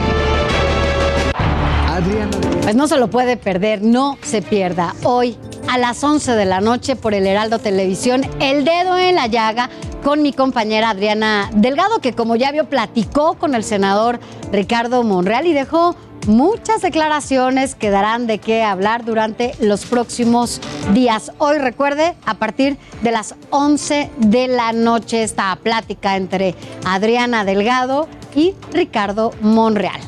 [1.90, 2.32] Adriana.
[2.62, 4.96] Pues no se lo puede perder, no se pierda.
[5.04, 9.28] Hoy a las 11 de la noche por el Heraldo Televisión, El Dedo en la
[9.28, 9.70] Llaga
[10.02, 14.22] con mi compañera Adriana Delgado, que como ya vio, platicó con el senador
[14.54, 15.98] Ricardo Monreal y dejó
[16.28, 20.62] muchas declaraciones que darán de qué hablar durante los próximos
[20.94, 21.32] días.
[21.38, 26.56] Hoy recuerde, a partir de las 11 de la noche, esta plática entre
[26.86, 30.00] Adriana Delgado y Ricardo Monreal.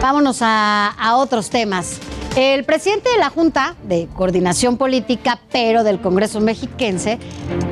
[0.00, 2.00] Vámonos a, a otros temas.
[2.36, 7.18] El presidente de la Junta de Coordinación Política, pero del Congreso mexiquense,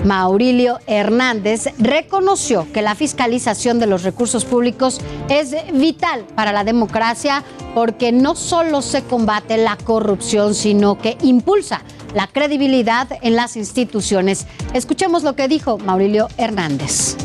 [0.05, 7.45] Maurilio Hernández, reconoció que la fiscalización de los recursos públicos es vital para la democracia
[7.73, 11.83] porque no solo se combate la corrupción, sino que impulsa
[12.15, 14.49] la credibilidad en las instituciones.
[14.75, 17.17] Escuchemos lo que dijo Maurilio Hernández.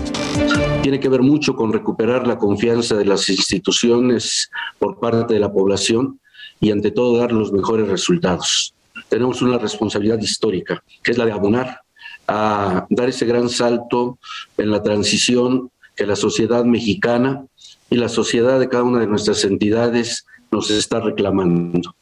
[0.84, 5.52] Tiene que ver mucho con recuperar la confianza de las instituciones por parte de la
[5.52, 6.20] población
[6.64, 8.74] y ante todo dar los mejores resultados.
[9.10, 11.82] Tenemos una responsabilidad histórica, que es la de abonar
[12.26, 14.18] a dar ese gran salto
[14.58, 17.46] en la transición que la sociedad mexicana
[17.90, 21.94] y la sociedad de cada una de nuestras entidades nos está reclamando.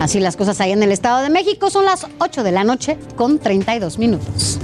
[0.00, 2.96] Así las cosas ahí en el Estado de México son las 8 de la noche
[3.14, 4.58] con 32 minutos.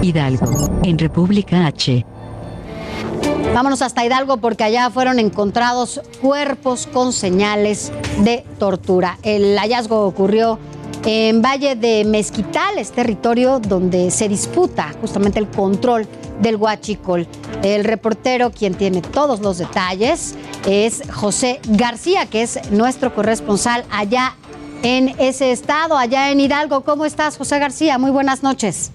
[0.00, 2.06] Hidalgo, en República H.
[3.54, 9.18] Vámonos hasta Hidalgo porque allá fueron encontrados cuerpos con señales de tortura.
[9.22, 10.58] El hallazgo ocurrió
[11.04, 16.08] en Valle de Mezquitales, territorio donde se disputa justamente el control
[16.40, 17.28] del Huachicol.
[17.62, 20.34] El reportero, quien tiene todos los detalles,
[20.66, 24.34] es José García, que es nuestro corresponsal allá
[24.82, 26.84] en ese estado, allá en Hidalgo.
[26.84, 27.98] ¿Cómo estás, José García?
[27.98, 28.92] Muy buenas noches.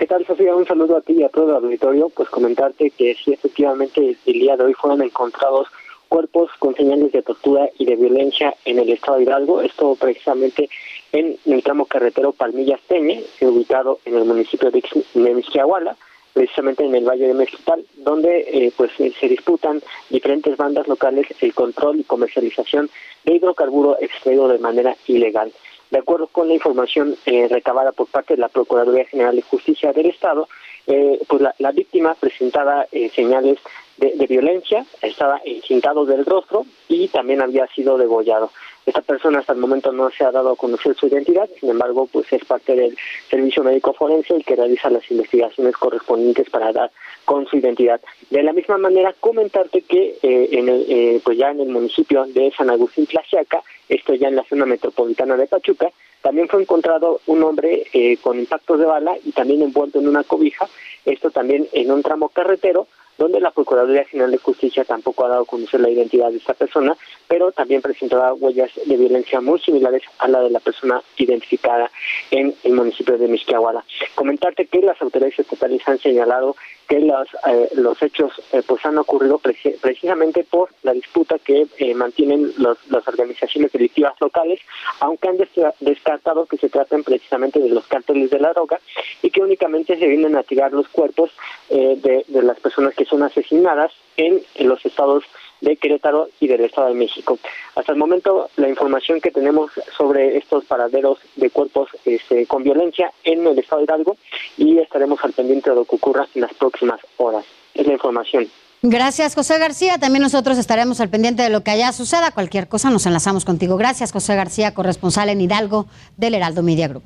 [0.00, 0.56] ¿Qué tal, Sofía?
[0.56, 2.08] Un saludo a ti y a todo el auditorio.
[2.08, 5.68] Pues comentarte que sí, efectivamente, el día de hoy fueron encontrados
[6.08, 9.60] cuerpos con señales de tortura y de violencia en el estado de Hidalgo.
[9.60, 10.70] Esto precisamente
[11.12, 15.98] en el tramo carretero Palmillas Teñe, ubicado en el municipio de Mixquiahuala
[16.32, 21.52] precisamente en el Valle de Mezquital, donde eh, pues se disputan diferentes bandas locales el
[21.52, 22.88] control y comercialización
[23.24, 25.52] de hidrocarburo extraído de manera ilegal.
[25.90, 29.92] De acuerdo con la información eh, recabada por parte de la Procuraduría General de Justicia
[29.92, 30.48] del Estado,
[30.86, 33.58] eh, pues la, víctima presentaba señales
[33.96, 38.50] de, de, violencia, estaba encintado del rostro y también había sido degollado.
[38.90, 42.08] Esta persona hasta el momento no se ha dado a conocer su identidad, sin embargo,
[42.12, 42.98] pues es parte del
[43.30, 46.90] servicio médico forense el que realiza las investigaciones correspondientes para dar
[47.24, 48.00] con su identidad.
[48.30, 52.24] De la misma manera, comentarte que eh, en el, eh, pues ya en el municipio
[52.26, 57.20] de San Agustín Tlaxiaca, esto ya en la zona metropolitana de Pachuca, también fue encontrado
[57.26, 60.68] un hombre eh, con impactos de bala y también envuelto en una cobija,
[61.04, 62.88] esto también en un tramo carretero,
[63.20, 66.54] donde la Procuraduría General de Justicia tampoco ha dado a conocer la identidad de esta
[66.54, 66.96] persona,
[67.28, 71.90] pero también presentaba huellas de violencia muy similares a la de la persona identificada
[72.30, 73.84] en el municipio de Misquiahuala.
[74.14, 76.56] Comentarte que las autoridades estatales han señalado
[76.90, 81.94] que los, eh, los hechos eh, pues han ocurrido precisamente por la disputa que eh,
[81.94, 84.58] mantienen las organizaciones delictivas locales,
[84.98, 85.36] aunque han
[85.78, 88.80] descartado que se traten precisamente de los cárteles de la droga
[89.22, 91.30] y que únicamente se vienen a tirar los cuerpos
[91.68, 95.24] de, de las personas que son asesinadas en, los estados
[95.60, 97.38] de Querétaro y del Estado de México.
[97.74, 103.12] Hasta el momento, la información que tenemos sobre estos paraderos de cuerpos este, con violencia
[103.24, 104.16] en el Estado de Hidalgo
[104.56, 107.44] y estaremos al pendiente de lo que ocurra en las próximas horas.
[107.74, 108.48] Es la información.
[108.82, 109.98] Gracias, José García.
[109.98, 112.30] También nosotros estaremos al pendiente de lo que allá suceda.
[112.30, 113.76] Cualquier cosa nos enlazamos contigo.
[113.76, 117.02] Gracias, José García, corresponsal en Hidalgo del Heraldo Media Group.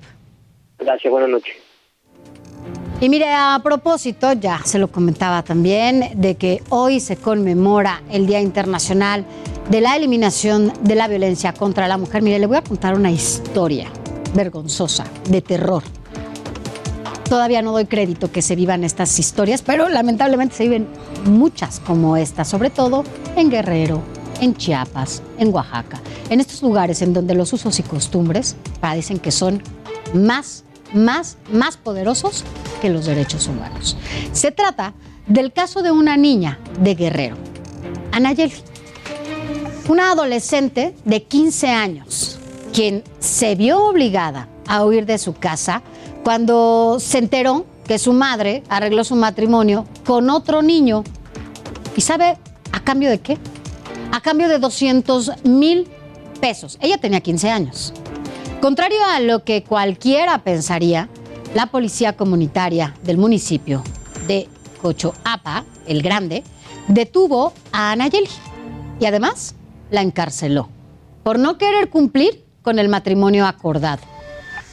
[0.79, 1.64] Gracias, buenas noches.
[3.01, 8.27] Y mire, a propósito, ya se lo comentaba también, de que hoy se conmemora el
[8.27, 9.27] Día Internacional
[9.69, 12.23] de la Eliminación de la Violencia contra la Mujer.
[12.23, 13.89] Mire, le voy a contar una historia
[14.35, 15.83] vergonzosa, de terror.
[17.29, 20.87] Todavía no doy crédito que se vivan estas historias, pero lamentablemente se viven
[21.25, 23.05] muchas como esta, sobre todo
[23.37, 24.03] en Guerrero,
[24.41, 29.31] en Chiapas, en Oaxaca, en estos lugares en donde los usos y costumbres parecen que
[29.31, 29.63] son
[30.13, 30.64] más
[30.95, 32.45] más, más poderosos
[32.81, 33.97] que los derechos humanos.
[34.33, 34.95] Se trata
[35.27, 37.37] del caso de una niña de Guerrero,
[38.13, 38.55] Anayeli,
[39.89, 42.39] una adolescente de 15 años,
[42.73, 45.83] quien se vio obligada a huir de su casa
[46.23, 51.05] cuando se enteró que su madre arregló su matrimonio con otro niño.
[51.97, 52.39] ¿Y sabe
[52.73, 53.39] a cambio de qué?
[54.11, 55.87] A cambio de 200 mil
[56.41, 56.79] pesos.
[56.81, 57.93] Ella tenía 15 años.
[58.61, 61.09] Contrario a lo que cualquiera pensaría,
[61.55, 63.83] la policía comunitaria del municipio
[64.27, 64.49] de
[64.83, 66.43] Cochoapa, el Grande,
[66.89, 68.29] detuvo a Anayeli
[69.01, 69.55] y además
[69.91, 70.69] la encarceló
[71.23, 74.03] por no querer cumplir con el matrimonio acordado.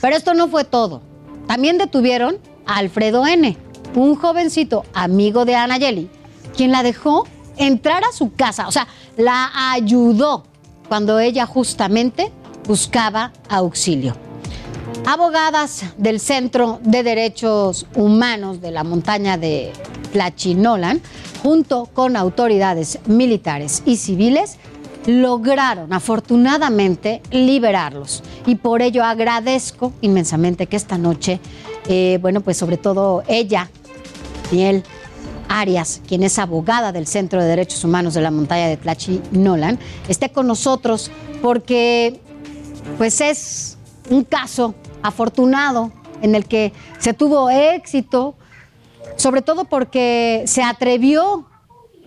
[0.02, 1.02] Pero esto no fue todo.
[1.48, 3.58] También detuvieron a Alfredo N.,
[3.96, 6.10] un jovencito amigo de Anayeli,
[6.56, 10.46] quien la dejó entrar a su casa, o sea, la ayudó
[10.88, 12.32] cuando ella justamente
[12.67, 14.15] buscaba auxilio.
[15.06, 19.74] Abogadas del Centro de Derechos Humanos de la montaña de
[20.12, 21.02] Tlachinolan,
[21.41, 24.58] junto con autoridades militares y civiles,
[25.08, 28.24] lograron afortunadamente liberarlos.
[28.45, 31.39] Y por ello agradezco inmensamente que esta noche,
[31.88, 33.70] eh, bueno, pues sobre todo ella,
[34.51, 34.84] Daniel
[35.49, 40.30] Arias, quien es abogada del Centro de Derechos Humanos de la montaña de Tlachinolan, esté
[40.30, 42.20] con nosotros porque
[42.97, 43.77] pues es
[44.09, 48.36] un caso afortunado en el que se tuvo éxito,
[49.15, 51.47] sobre todo porque se atrevió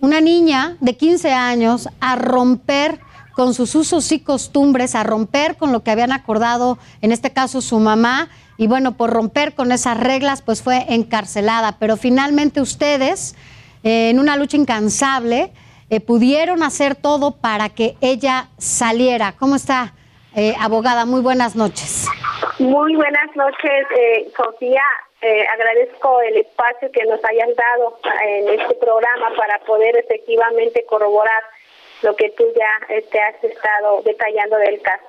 [0.01, 2.99] una niña de 15 años a romper
[3.33, 7.59] con sus usos y costumbres, a romper con lo que habían acordado, en este caso
[7.59, 11.77] su mamá, y bueno, por romper con esas reglas, pues fue encarcelada.
[11.77, 13.35] Pero finalmente ustedes,
[13.83, 15.51] eh, en una lucha incansable,
[15.89, 19.33] eh, pudieron hacer todo para que ella saliera.
[19.33, 19.93] ¿Cómo está?
[20.35, 22.07] Eh, abogada, muy buenas noches.
[22.59, 24.83] Muy buenas noches, eh, Sofía.
[25.21, 31.41] eh, agradezco el espacio que nos hayan dado en este programa para poder efectivamente corroborar
[32.01, 35.05] lo que tú ya te este, has estado detallando del caso.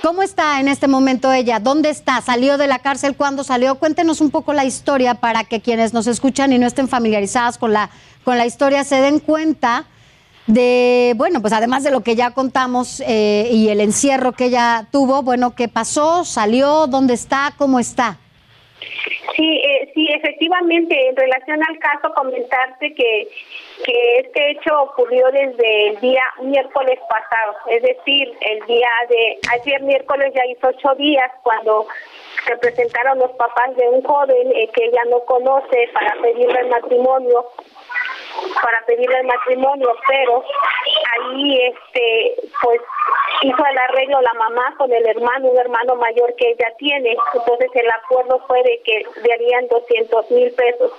[0.00, 1.58] ¿Cómo está en este momento ella?
[1.58, 2.20] ¿Dónde está?
[2.20, 3.16] ¿Salió de la cárcel?
[3.16, 3.74] ¿Cuándo salió?
[3.74, 7.72] Cuéntenos un poco la historia para que quienes nos escuchan y no estén familiarizadas con
[7.72, 7.90] la,
[8.24, 9.86] con la historia se den cuenta
[10.46, 14.86] de, bueno, pues además de lo que ya contamos eh, y el encierro que ella
[14.90, 16.24] tuvo, bueno, ¿qué pasó?
[16.24, 16.86] ¿Salió?
[16.86, 17.52] ¿Dónde está?
[17.58, 18.18] ¿Cómo está?
[19.36, 23.28] Sí, eh, sí, efectivamente, en relación al caso, comentarte que,
[23.84, 29.82] que este hecho ocurrió desde el día miércoles pasado, es decir, el día de ayer
[29.82, 31.86] miércoles ya hizo ocho días cuando
[32.46, 36.68] se presentaron los papás de un joven eh, que ella no conoce para pedirle el
[36.68, 37.46] matrimonio
[38.62, 40.44] para pedirle el matrimonio, pero
[41.12, 42.80] ahí este pues
[43.42, 47.70] hizo el arreglo la mamá con el hermano, un hermano mayor que ella tiene, entonces
[47.74, 50.92] el acuerdo fue de que darían 200 mil pesos.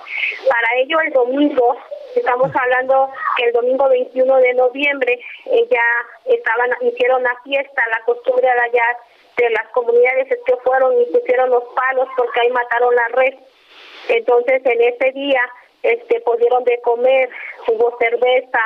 [0.48, 1.76] Para ello el domingo,
[2.14, 5.82] estamos hablando que el domingo 21 de noviembre, ella
[6.26, 8.84] estaban, hicieron una fiesta, la costumbre allá
[9.36, 13.34] de las comunidades es que fueron y pusieron los palos porque ahí mataron la red.
[14.08, 15.42] Entonces en ese día
[15.82, 17.28] este pudieron de comer,
[17.68, 18.60] hubo cerveza,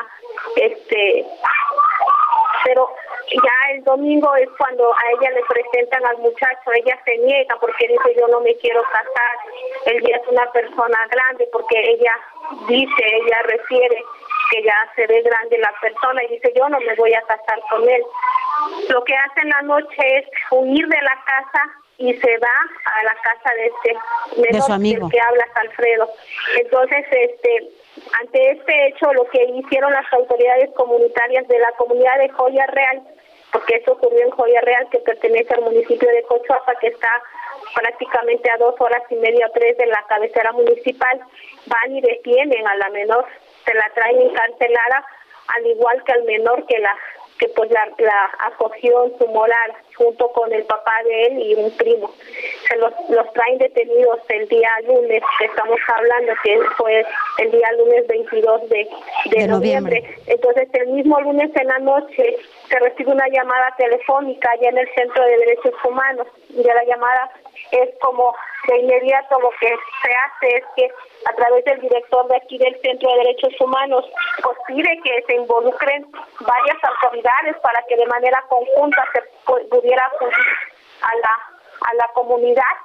[0.56, 1.26] este
[2.64, 2.88] pero
[3.30, 7.88] ya el domingo es cuando a ella le presentan al muchacho, ella se niega porque
[7.88, 9.36] dice yo no me quiero casar,
[9.86, 12.14] él ya es una persona grande porque ella
[12.68, 14.02] dice, ella refiere
[14.50, 17.60] que ya se ve grande la persona y dice yo no me voy a casar
[17.70, 18.02] con él.
[18.90, 23.04] Lo que hace en la noche es huir de la casa y se va a
[23.04, 23.96] la casa de este
[24.40, 26.08] menor que habla Alfredo.
[26.58, 27.70] Entonces, este
[28.20, 33.02] ante este hecho, lo que hicieron las autoridades comunitarias de la comunidad de Joya Real,
[33.52, 37.22] porque eso ocurrió en Joya Real, que pertenece al municipio de Cochuapa, que está
[37.74, 41.20] prácticamente a dos horas y media tres de la cabecera municipal,
[41.66, 43.26] van y detienen a la menor,
[43.64, 45.06] se la traen encarcelada,
[45.54, 46.96] al igual que al menor que la
[47.42, 51.54] que pues la, la acogió en su moral junto con el papá de él y
[51.56, 52.08] un primo.
[52.68, 57.04] Se los, los traen detenidos el día lunes, que estamos hablando, que fue
[57.38, 58.88] el día lunes 22 de,
[59.30, 60.04] de, noviembre.
[60.28, 62.36] Entonces el mismo lunes en la noche
[62.68, 67.28] se recibe una llamada telefónica allá en el Centro de Derechos Humanos y la llamada
[67.70, 68.34] es como
[68.68, 70.88] de inmediato lo que se hace es que
[71.26, 74.04] a través del director de aquí del Centro de Derechos Humanos,
[74.42, 76.06] pues pide que se involucren
[76.40, 80.46] varias autoridades para que de manera conjunta se pudiera acudir
[81.02, 82.76] a la, a la comunidad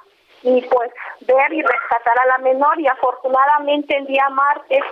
[0.42, 2.78] y pues ver y rescatar a la menor.
[2.80, 4.82] Y afortunadamente el día martes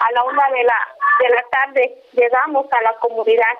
[0.00, 0.76] a la una de la
[1.20, 3.56] de la tarde llegamos a la comunidad.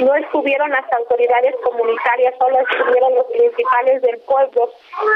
[0.00, 4.68] No estuvieron las autoridades comunitarias solo estuvieron los principales del pueblo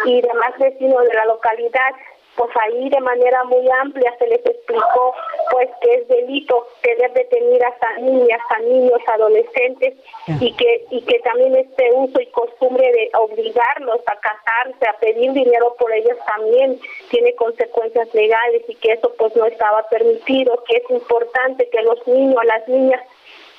[0.07, 1.95] y demás vecinos de la localidad
[2.37, 5.15] pues ahí de manera muy amplia se les explicó
[5.51, 9.95] pues que es delito querer detener hasta niñas, a niños, adolescentes
[10.41, 15.33] y que y que también este uso y costumbre de obligarlos a casarse, a pedir
[15.33, 16.79] dinero por ellos también
[17.11, 22.07] tiene consecuencias legales y que eso pues no estaba permitido, que es importante que los
[22.07, 23.01] niños, las niñas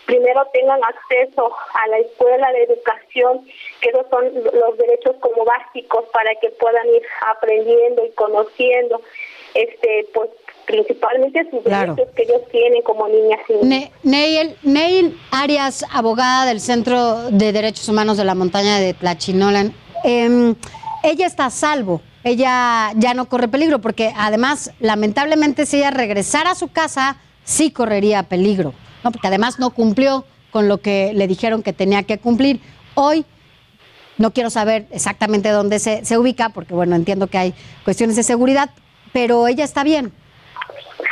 [0.06, 3.46] primero tengan acceso a la escuela, de educación,
[3.82, 9.02] que esos son los derechos como básicos para que puedan ir aprendiendo y conociendo,
[9.54, 10.30] este, pues
[10.66, 13.90] principalmente sus derechos que ellos tienen como niñas y niños.
[14.04, 20.56] Neil, Neil Arias, abogada del Centro de Derechos Humanos de la Montaña de Tlachinolan, em,
[21.04, 26.52] ella está a salvo, ella ya no corre peligro, porque además, lamentablemente, si ella regresara
[26.52, 28.74] a su casa, sí correría peligro
[29.12, 32.62] porque además no cumplió con lo que le dijeron que tenía que cumplir.
[32.96, 33.26] Hoy
[34.18, 37.54] no quiero saber exactamente dónde se, se ubica, porque bueno, entiendo que hay
[37.84, 38.70] cuestiones de seguridad,
[39.12, 40.14] pero ella está bien.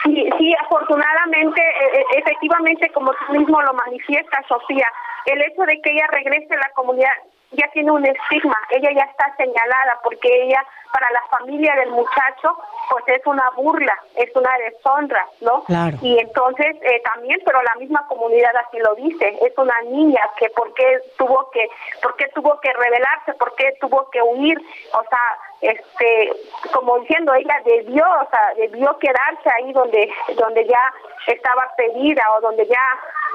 [0.06, 4.88] Sí, sí, afortunadamente, e, e, efectivamente, como tú mismo lo manifiestas, Sofía,
[5.26, 7.12] el hecho de que ella regrese a la comunidad
[7.54, 12.56] ya tiene un estigma, ella ya está señalada porque ella para la familia del muchacho
[12.89, 15.64] pues es una burla, es una deshonra, ¿no?
[16.01, 20.49] Y entonces eh, también, pero la misma comunidad así lo dice, es una niña que
[20.49, 21.68] por qué tuvo que,
[22.01, 24.58] por qué tuvo que rebelarse, por qué tuvo que huir,
[24.93, 26.32] o sea, este,
[26.74, 30.93] como diciendo, ella debió, o sea, debió quedarse ahí donde, donde ya
[31.28, 32.82] estaba pedida o donde ya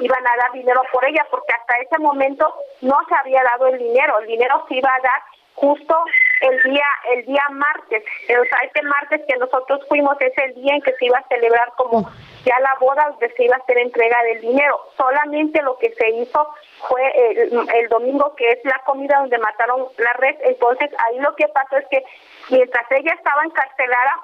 [0.01, 3.79] iban a dar dinero por ella, porque hasta ese momento no se había dado el
[3.79, 5.23] dinero, el dinero se iba a dar
[5.55, 6.05] justo
[6.41, 10.75] el día el día martes, o sea, este martes que nosotros fuimos es el día
[10.75, 12.09] en que se iba a celebrar como
[12.45, 14.79] ya la boda donde se iba a hacer entrega del dinero.
[14.97, 16.49] Solamente lo que se hizo
[16.89, 21.35] fue el, el domingo que es la comida donde mataron la red, entonces ahí lo
[21.35, 22.05] que pasó es que
[22.51, 24.21] mientras ella estaba encarcelada,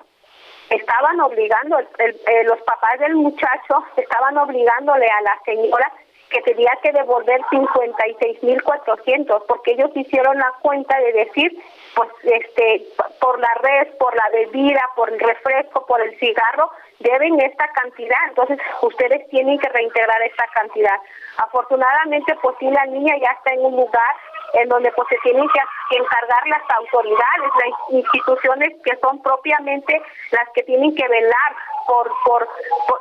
[0.75, 5.93] estaban obligando, eh, los papás del muchacho estaban obligándole a la señora
[6.35, 11.57] que tenía que devolver 56.400 porque ellos hicieron la cuenta de decir
[11.95, 12.83] pues este
[13.21, 18.19] por la red, por la bebida, por el refresco, por el cigarro deben esta cantidad,
[18.29, 20.97] entonces ustedes tienen que reintegrar esta cantidad.
[21.37, 24.17] Afortunadamente pues sí la niña ya está en un lugar
[24.55, 25.61] en donde pues se tienen que,
[25.97, 30.01] encargar las autoridades, las instituciones que son propiamente
[30.33, 31.55] las que tienen que velar
[31.87, 32.49] por, por,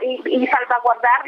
[0.02, 1.26] y, salvaguardar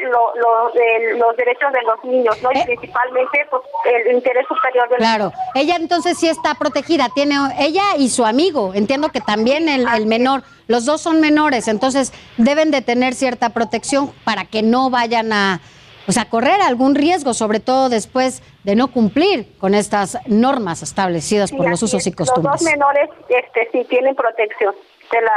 [1.16, 2.52] los derechos de los niños, ¿no?
[2.52, 2.62] Y eh.
[2.66, 8.10] principalmente pues, el interés superior del Claro, ella entonces sí está protegida, tiene ella y
[8.10, 12.82] su amigo, entiendo que también el, el menor, los dos son menores, entonces deben de
[12.82, 15.60] tener cierta protección para que no vayan a
[16.06, 21.52] pues a correr algún riesgo, sobre todo después de no cumplir con estas normas establecidas
[21.52, 22.52] por los usos y costumbres.
[22.52, 24.74] Los dos menores este, sí tienen protección
[25.12, 25.32] de la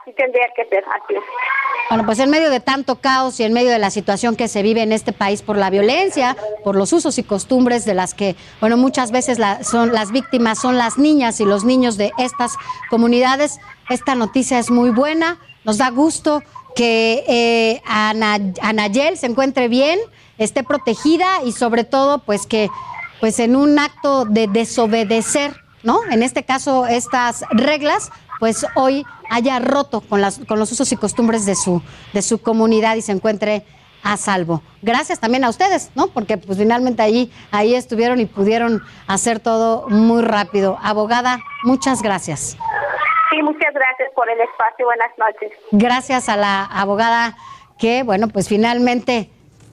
[0.00, 1.14] así tendría que ser, así
[1.90, 4.62] Bueno, pues en medio de tanto caos y en medio de la situación que se
[4.62, 8.36] vive en este país por la violencia, por los usos y costumbres de las que,
[8.60, 12.56] bueno, muchas veces son las víctimas son las niñas y los niños de estas
[12.90, 13.58] comunidades,
[13.90, 16.42] esta noticia es muy buena, nos da gusto
[16.74, 19.98] que eh, Anayel se encuentre bien,
[20.38, 22.70] esté protegida y sobre todo, pues que
[23.20, 26.00] pues en un acto de desobedecer, ¿no?
[26.10, 30.96] En este caso, estas reglas, pues hoy haya roto con, las, con los usos y
[30.96, 31.80] costumbres de su,
[32.12, 33.64] de su comunidad y se encuentre
[34.02, 34.62] a salvo.
[34.82, 36.08] Gracias también a ustedes, ¿no?
[36.08, 40.78] Porque pues finalmente ahí, ahí estuvieron y pudieron hacer todo muy rápido.
[40.82, 42.56] Abogada, muchas gracias.
[43.34, 44.86] Sí, muchas gracias por el espacio.
[44.86, 45.52] Buenas noches.
[45.72, 47.36] Gracias a la abogada
[47.78, 49.28] que, bueno, pues finalmente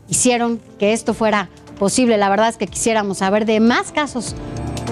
[0.09, 2.17] hicieron que esto fuera posible.
[2.17, 4.35] La verdad es que quisiéramos saber de más casos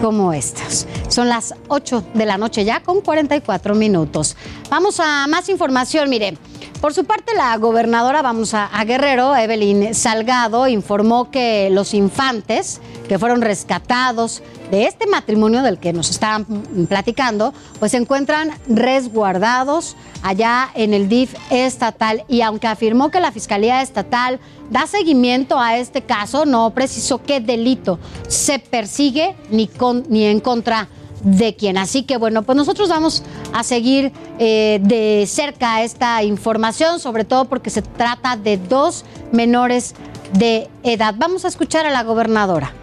[0.01, 0.87] como estos.
[1.07, 4.37] Son las 8 de la noche ya con 44 minutos.
[4.69, 6.37] Vamos a más información, mire.
[6.81, 13.19] Por su parte, la gobernadora, vamos a, Guerrero, Evelyn Salgado, informó que los infantes que
[13.19, 16.45] fueron rescatados de este matrimonio del que nos estaban
[16.87, 22.23] platicando, pues se encuentran resguardados allá en el DIF estatal.
[22.29, 27.41] Y aunque afirmó que la Fiscalía Estatal da seguimiento a este caso, no precisó qué
[27.41, 27.99] delito
[28.29, 30.87] se persigue ni, con, ni en contra
[31.23, 31.77] de quién.
[31.77, 37.45] Así que bueno, pues nosotros vamos a seguir eh, de cerca esta información, sobre todo
[37.45, 39.95] porque se trata de dos menores
[40.33, 41.15] de edad.
[41.17, 42.73] Vamos a escuchar a la gobernadora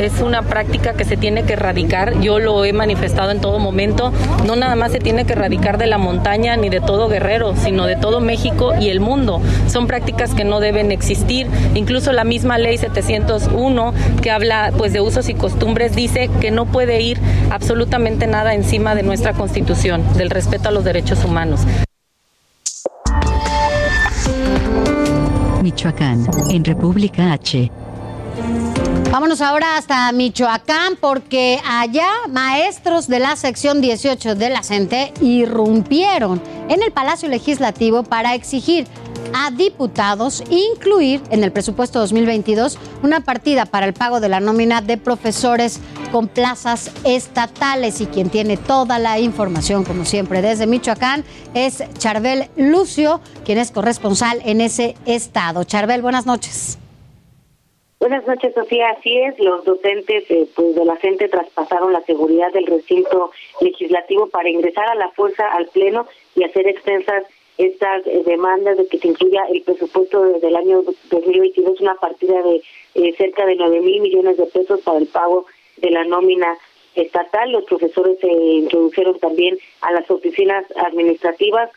[0.00, 2.20] es una práctica que se tiene que erradicar.
[2.20, 4.12] Yo lo he manifestado en todo momento.
[4.46, 7.86] No nada más se tiene que erradicar de la montaña ni de todo Guerrero, sino
[7.86, 9.40] de todo México y el mundo.
[9.68, 11.46] Son prácticas que no deben existir.
[11.74, 13.92] Incluso la misma ley 701
[14.22, 17.18] que habla pues de usos y costumbres dice que no puede ir
[17.50, 21.60] absolutamente nada encima de nuestra Constitución, del respeto a los derechos humanos.
[25.62, 27.70] Michoacán, en República H.
[29.10, 36.40] Vámonos ahora hasta Michoacán porque allá maestros de la sección 18 de la CENTE irrumpieron
[36.68, 38.86] en el Palacio Legislativo para exigir
[39.34, 44.80] a diputados incluir en el presupuesto 2022 una partida para el pago de la nómina
[44.80, 45.80] de profesores
[46.12, 52.48] con plazas estatales y quien tiene toda la información como siempre desde Michoacán es Charbel
[52.56, 55.64] Lucio, quien es corresponsal en ese estado.
[55.64, 56.79] Charbel, buenas noches.
[58.00, 58.88] Buenas noches, Sofía.
[58.88, 63.30] Así es, los docentes eh, pues, de la gente traspasaron la seguridad del recinto
[63.60, 67.24] legislativo para ingresar a la fuerza al Pleno y hacer extensas
[67.58, 72.62] estas eh, demandas de que se incluya el presupuesto del año 2022, una partida de
[72.94, 75.44] eh, cerca de 9 mil millones de pesos para el pago
[75.76, 76.56] de la nómina
[76.94, 77.52] estatal.
[77.52, 81.70] Los profesores se introdujeron también a las oficinas administrativas,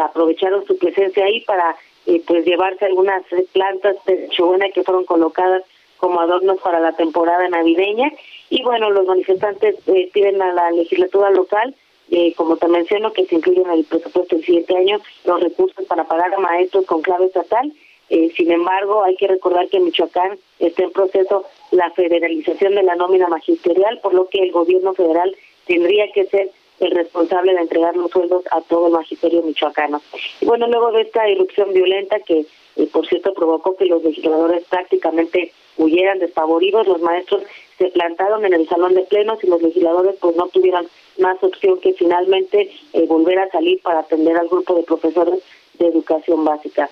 [0.00, 4.28] aprovecharon su presencia ahí para y pues llevarse algunas plantas de
[4.74, 5.62] que fueron colocadas
[5.96, 8.12] como adornos para la temporada navideña.
[8.50, 11.74] Y bueno los manifestantes eh, piden a la legislatura local
[12.10, 15.84] eh, como te menciono que se incluyen en el presupuesto del siguiente año los recursos
[15.86, 17.72] para pagar a maestros con clave estatal.
[18.10, 22.82] Eh, sin embargo hay que recordar que en Michoacán está en proceso la federalización de
[22.82, 25.34] la nómina magisterial por lo que el gobierno federal
[25.66, 26.50] tendría que ser
[26.80, 30.02] el responsable de entregar los sueldos a todo el magisterio michoacano.
[30.40, 32.46] Y bueno, luego de esta irrupción violenta que,
[32.76, 37.42] eh, por cierto, provocó que los legisladores prácticamente huyeran despavoridos, los maestros
[37.78, 40.86] se plantaron en el salón de plenos y los legisladores pues no tuvieron
[41.18, 45.40] más opción que finalmente eh, volver a salir para atender al grupo de profesores
[45.78, 46.90] de educación básica.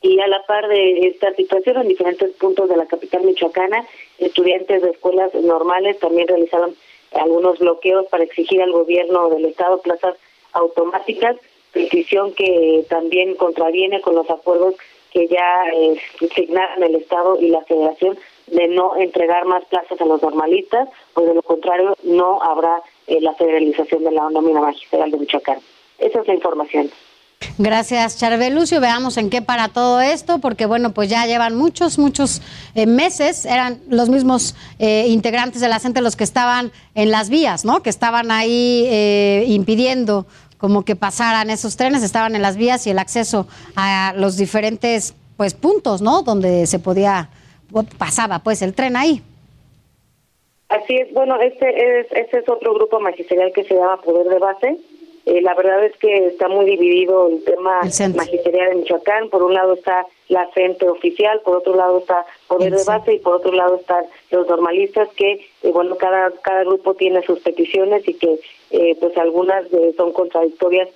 [0.00, 3.86] Y a la par de esta situación, en diferentes puntos de la capital michoacana,
[4.18, 6.74] estudiantes de escuelas normales también realizaron
[7.14, 10.16] algunos bloqueos para exigir al gobierno del Estado plazas
[10.52, 11.36] automáticas,
[11.74, 14.74] decisión que también contraviene con los acuerdos
[15.12, 16.00] que ya eh,
[16.34, 21.26] signaron el Estado y la Federación de no entregar más plazas a los normalistas, pues
[21.26, 25.58] de lo contrario no habrá eh, la federalización de la nómina magistral de Michoacán.
[25.98, 26.90] Esa es la información.
[27.58, 28.80] Gracias, Charbel Lucio.
[28.80, 32.42] Veamos en qué para todo esto, porque bueno, pues ya llevan muchos, muchos
[32.74, 33.44] eh, meses.
[33.44, 37.82] Eran los mismos eh, integrantes de la gente los que estaban en las vías, ¿no?
[37.82, 40.26] Que estaban ahí eh, impidiendo
[40.58, 45.14] como que pasaran esos trenes, estaban en las vías y el acceso a los diferentes
[45.36, 46.22] pues puntos, ¿no?
[46.22, 47.28] Donde se podía
[47.98, 49.22] pasaba pues el tren ahí.
[50.68, 54.38] Así es, bueno, este es, este es otro grupo magisterial que se llama Poder de
[54.38, 54.78] Base.
[55.24, 57.80] Eh, la verdad es que está muy dividido el tema
[58.16, 59.28] magisterial de Michoacán.
[59.30, 63.18] Por un lado está la frente oficial, por otro lado está Poder de Base y
[63.18, 68.06] por otro lado están los normalistas que, eh, bueno, cada, cada grupo tiene sus peticiones
[68.08, 69.64] y que eh, pues algunas
[69.96, 70.88] son contradictorias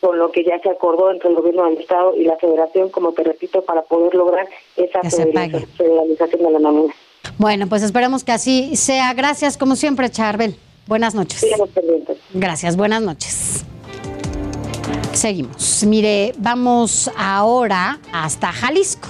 [0.00, 3.12] con lo que ya se acordó entre el gobierno del Estado y la Federación, como
[3.12, 4.46] te repito, para poder lograr
[4.76, 6.92] esa federalización de la nómina.
[7.38, 9.14] Bueno, pues esperemos que así sea.
[9.14, 10.56] Gracias, como siempre, Charbel.
[10.86, 11.44] Buenas noches.
[12.34, 13.64] Gracias, buenas noches.
[15.12, 15.84] Seguimos.
[15.84, 19.08] Mire, vamos ahora hasta Jalisco.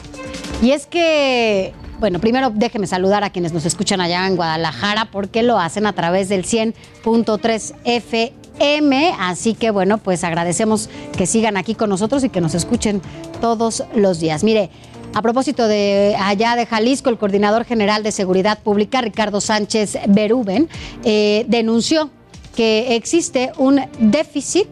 [0.60, 5.42] Y es que, bueno, primero déjeme saludar a quienes nos escuchan allá en Guadalajara porque
[5.42, 9.14] lo hacen a través del 100.3 FM.
[9.18, 13.00] Así que, bueno, pues agradecemos que sigan aquí con nosotros y que nos escuchen
[13.40, 14.44] todos los días.
[14.44, 14.70] Mire,
[15.14, 20.68] a propósito de allá de Jalisco, el coordinador general de Seguridad Pública, Ricardo Sánchez Beruben,
[21.04, 22.10] eh, denunció
[22.56, 24.68] que existe un déficit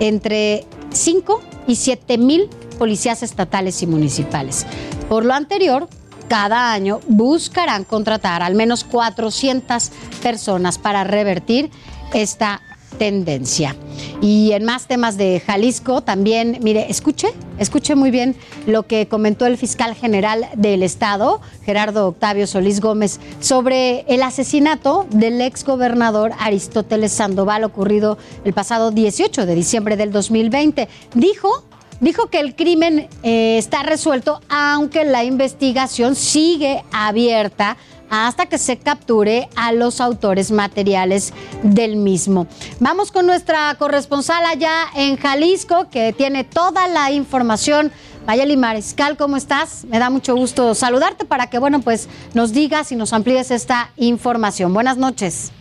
[0.00, 2.48] entre 5 y 7 mil
[2.78, 4.66] policías estatales y municipales.
[5.08, 5.88] Por lo anterior,
[6.28, 9.90] cada año buscarán contratar al menos 400
[10.22, 11.70] personas para revertir
[12.14, 12.62] esta
[12.98, 13.76] tendencia.
[14.22, 19.46] Y en más temas de Jalisco también, mire, escuche, escuche muy bien lo que comentó
[19.46, 27.12] el fiscal general del Estado, Gerardo Octavio Solís Gómez, sobre el asesinato del exgobernador Aristóteles
[27.12, 30.86] Sandoval ocurrido el pasado 18 de diciembre del 2020.
[31.14, 31.64] Dijo
[32.00, 37.76] dijo que el crimen eh, está resuelto, aunque la investigación sigue abierta
[38.10, 41.32] hasta que se capture a los autores materiales
[41.62, 42.46] del mismo.
[42.80, 47.92] Vamos con nuestra corresponsal allá en Jalisco, que tiene toda la información.
[48.26, 49.84] Mayeli Mariscal, ¿cómo estás?
[49.86, 53.90] Me da mucho gusto saludarte para que, bueno, pues nos digas y nos amplíes esta
[53.96, 54.74] información.
[54.74, 55.52] Buenas noches.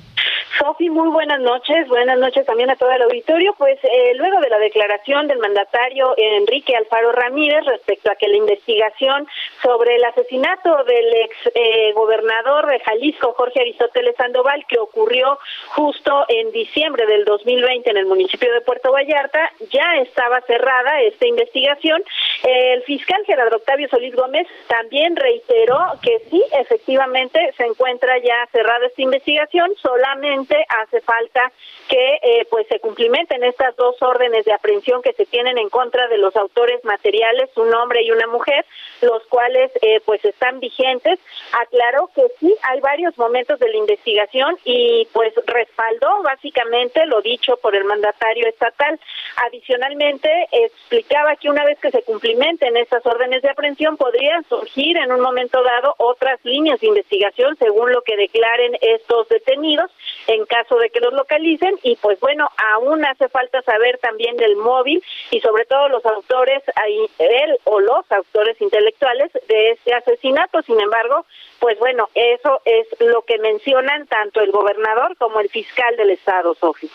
[0.57, 1.87] Sofi, muy buenas noches.
[1.87, 3.53] Buenas noches también a todo el auditorio.
[3.57, 8.37] Pues eh, luego de la declaración del mandatario Enrique Alfaro Ramírez respecto a que la
[8.37, 9.27] investigación
[9.61, 15.37] sobre el asesinato del ex eh, gobernador de Jalisco, Jorge Aristóteles Sandoval, que ocurrió
[15.75, 21.27] justo en diciembre del 2020 en el municipio de Puerto Vallarta, ya estaba cerrada esta
[21.27, 22.03] investigación.
[22.43, 28.87] El fiscal Gerardo Octavio Solís Gómez también reiteró que sí, efectivamente se encuentra ya cerrada
[28.87, 30.38] esta investigación, solamente
[30.69, 31.51] hace falta
[31.89, 36.07] que eh, pues se cumplimenten estas dos órdenes de aprehensión que se tienen en contra
[36.07, 38.63] de los autores materiales, un hombre y una mujer,
[39.01, 41.19] los cuales eh, pues están vigentes.
[41.51, 47.57] Aclaró que sí hay varios momentos de la investigación y pues respaldó básicamente lo dicho
[47.57, 48.99] por el mandatario estatal.
[49.47, 55.11] Adicionalmente explicaba que una vez que se cumplimenten estas órdenes de aprehensión podrían surgir en
[55.11, 59.89] un momento dado otras líneas de investigación según lo que declaren estos detenidos
[60.27, 64.55] en caso de que los localicen y pues bueno, aún hace falta saber también del
[64.55, 66.63] móvil y sobre todo los autores,
[67.17, 70.61] él o los autores intelectuales de este asesinato.
[70.63, 71.25] Sin embargo,
[71.59, 76.55] pues bueno, eso es lo que mencionan tanto el gobernador como el fiscal del estado,
[76.55, 76.89] Sofía.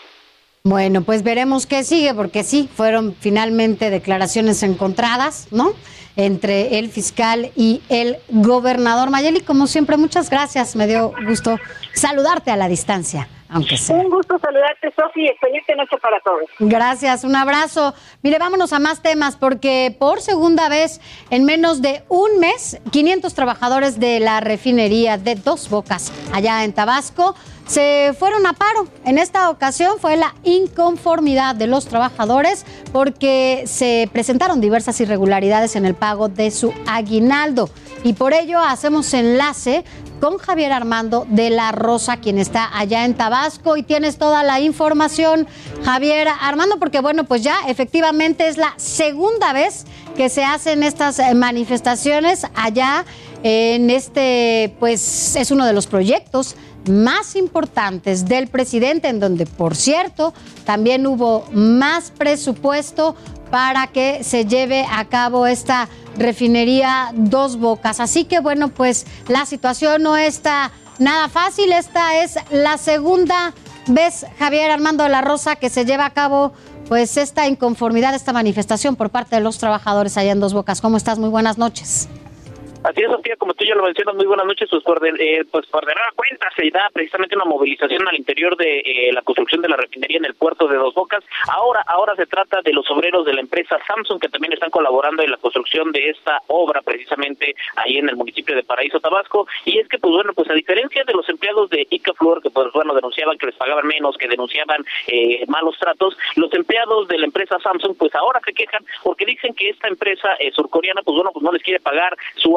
[0.63, 5.73] Bueno, pues veremos qué sigue, porque sí, fueron finalmente declaraciones encontradas, ¿no?
[6.15, 9.41] Entre el fiscal y el gobernador Mayeli.
[9.41, 10.75] Como siempre, muchas gracias.
[10.75, 11.59] Me dio gusto
[11.93, 13.97] saludarte a la distancia, aunque sea.
[13.97, 15.27] Un gusto saludarte, Sofi.
[15.27, 16.43] Excelente noche para todos.
[16.59, 17.93] Gracias, un abrazo.
[18.21, 23.33] Mire, vámonos a más temas, porque por segunda vez en menos de un mes, 500
[23.33, 27.35] trabajadores de la refinería de Dos Bocas, allá en Tabasco,
[27.67, 28.87] se fueron a paro.
[29.05, 35.85] En esta ocasión fue la inconformidad de los trabajadores porque se presentaron diversas irregularidades en
[35.85, 37.69] el pago de su aguinaldo.
[38.03, 39.83] Y por ello hacemos enlace
[40.19, 44.59] con Javier Armando de la Rosa, quien está allá en Tabasco y tienes toda la
[44.59, 45.47] información,
[45.83, 49.85] Javier Armando, porque bueno, pues ya efectivamente es la segunda vez
[50.15, 53.05] que se hacen estas eh, manifestaciones allá
[53.43, 56.55] en este, pues es uno de los proyectos
[56.89, 60.33] más importantes del presidente, en donde, por cierto,
[60.65, 63.15] también hubo más presupuesto
[63.51, 67.99] para que se lleve a cabo esta refinería Dos Bocas.
[67.99, 71.71] Así que bueno, pues la situación no está nada fácil.
[71.71, 73.53] Esta es la segunda
[73.87, 76.53] vez, Javier Armando de la Rosa, que se lleva a cabo
[76.87, 80.81] pues esta inconformidad, esta manifestación por parte de los trabajadores allá en Dos Bocas.
[80.81, 81.17] ¿Cómo estás?
[81.17, 82.07] Muy buenas noches.
[82.85, 84.69] Así es, Sofía, como tú ya lo mencionas, muy buenas noches.
[84.69, 88.55] Pues por, eh, pues por de nueva cuenta se da precisamente una movilización al interior
[88.57, 91.23] de eh, la construcción de la refinería en el puerto de Dos Bocas.
[91.47, 95.23] Ahora, ahora se trata de los obreros de la empresa Samsung que también están colaborando
[95.23, 99.47] en la construcción de esta obra, precisamente ahí en el municipio de Paraíso, Tabasco.
[99.65, 102.71] Y es que, pues bueno, pues a diferencia de los empleados de Icaflor, que pues
[102.71, 107.25] bueno, denunciaban que les pagaban menos, que denunciaban eh, malos tratos, los empleados de la
[107.25, 111.41] empresa Samsung, pues ahora se quejan porque dicen que esta empresa surcoreana, pues bueno, pues
[111.41, 112.55] no les quiere pagar su.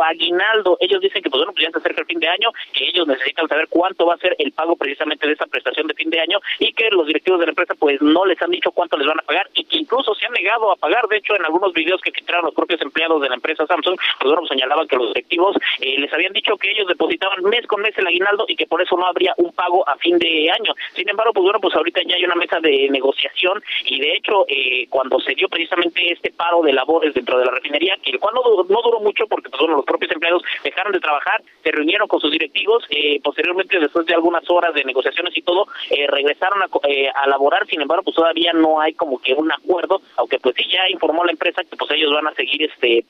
[0.81, 3.07] Ellos dicen que, pues bueno, pues ya se acerca el fin de año, que ellos
[3.07, 6.21] necesitan saber cuánto va a ser el pago precisamente de esa prestación de fin de
[6.21, 9.07] año y que los directivos de la empresa, pues no les han dicho cuánto les
[9.07, 11.07] van a pagar y que incluso se han negado a pagar.
[11.09, 14.33] De hecho, en algunos videos que filtraron los propios empleados de la empresa Samsung, pues
[14.33, 17.97] bueno, señalaban que los directivos eh, les habían dicho que ellos depositaban mes con mes
[17.99, 20.75] el aguinaldo y que por eso no habría un pago a fin de año.
[20.95, 24.45] Sin embargo, pues bueno, pues ahorita ya hay una mesa de negociación y de hecho,
[24.49, 28.35] eh, cuando se dio precisamente este paro de labores dentro de la refinería, el cual
[28.35, 32.09] no, no duró mucho porque pues bueno, los propios empleados dejaron de trabajar, se reunieron
[32.09, 36.63] con sus directivos, eh, posteriormente después de algunas horas de negociaciones y todo, eh, regresaron
[36.63, 40.39] a, eh, a laborar, sin embargo, pues todavía no hay como que un acuerdo, aunque
[40.39, 43.05] pues sí ya informó la empresa que pues ellos van a seguir este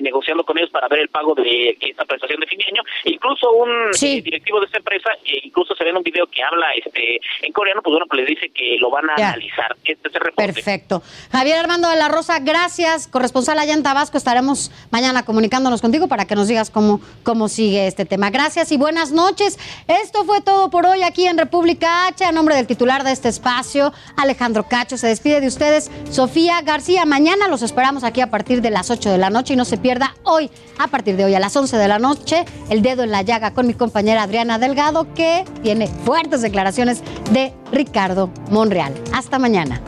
[0.00, 2.82] negociando con ellos para ver el pago de esta prestación de fin de año.
[3.04, 3.70] Incluso un
[4.00, 7.20] eh, directivo de esta empresa, eh, incluso se ve en un video que habla este
[7.42, 9.28] en coreano, pues bueno, pues les dice que lo van a Ya.
[9.30, 9.76] analizar.
[9.84, 10.52] Este es el reporte.
[10.52, 11.02] Perfecto.
[11.30, 13.08] Javier Armando de la Rosa, gracias.
[13.08, 17.86] Corresponsal allá en Tabasco, estaremos mañana comunicándonos contigo para que nos digas cómo, cómo sigue
[17.86, 18.30] este tema.
[18.30, 19.58] Gracias y buenas noches.
[19.88, 22.24] Esto fue todo por hoy aquí en República H.
[22.24, 27.04] A nombre del titular de este espacio, Alejandro Cacho, se despide de ustedes, Sofía García.
[27.04, 29.76] Mañana los esperamos aquí a partir de las 8 de la noche y no se
[29.82, 33.10] pierda hoy, a partir de hoy a las 11 de la noche, el dedo en
[33.10, 37.02] la llaga con mi compañera Adriana Delgado, que tiene fuertes declaraciones
[37.32, 38.94] de Ricardo Monreal.
[39.12, 39.82] Hasta mañana.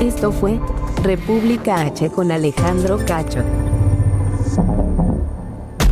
[0.00, 0.58] Esto fue
[1.02, 3.44] República H con Alejandro Cacho.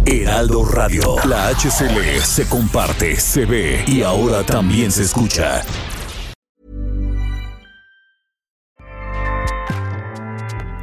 [0.04, 1.16] Heraldo Radio.
[1.26, 5.62] La HCL se comparte, se ve y ahora también se escucha.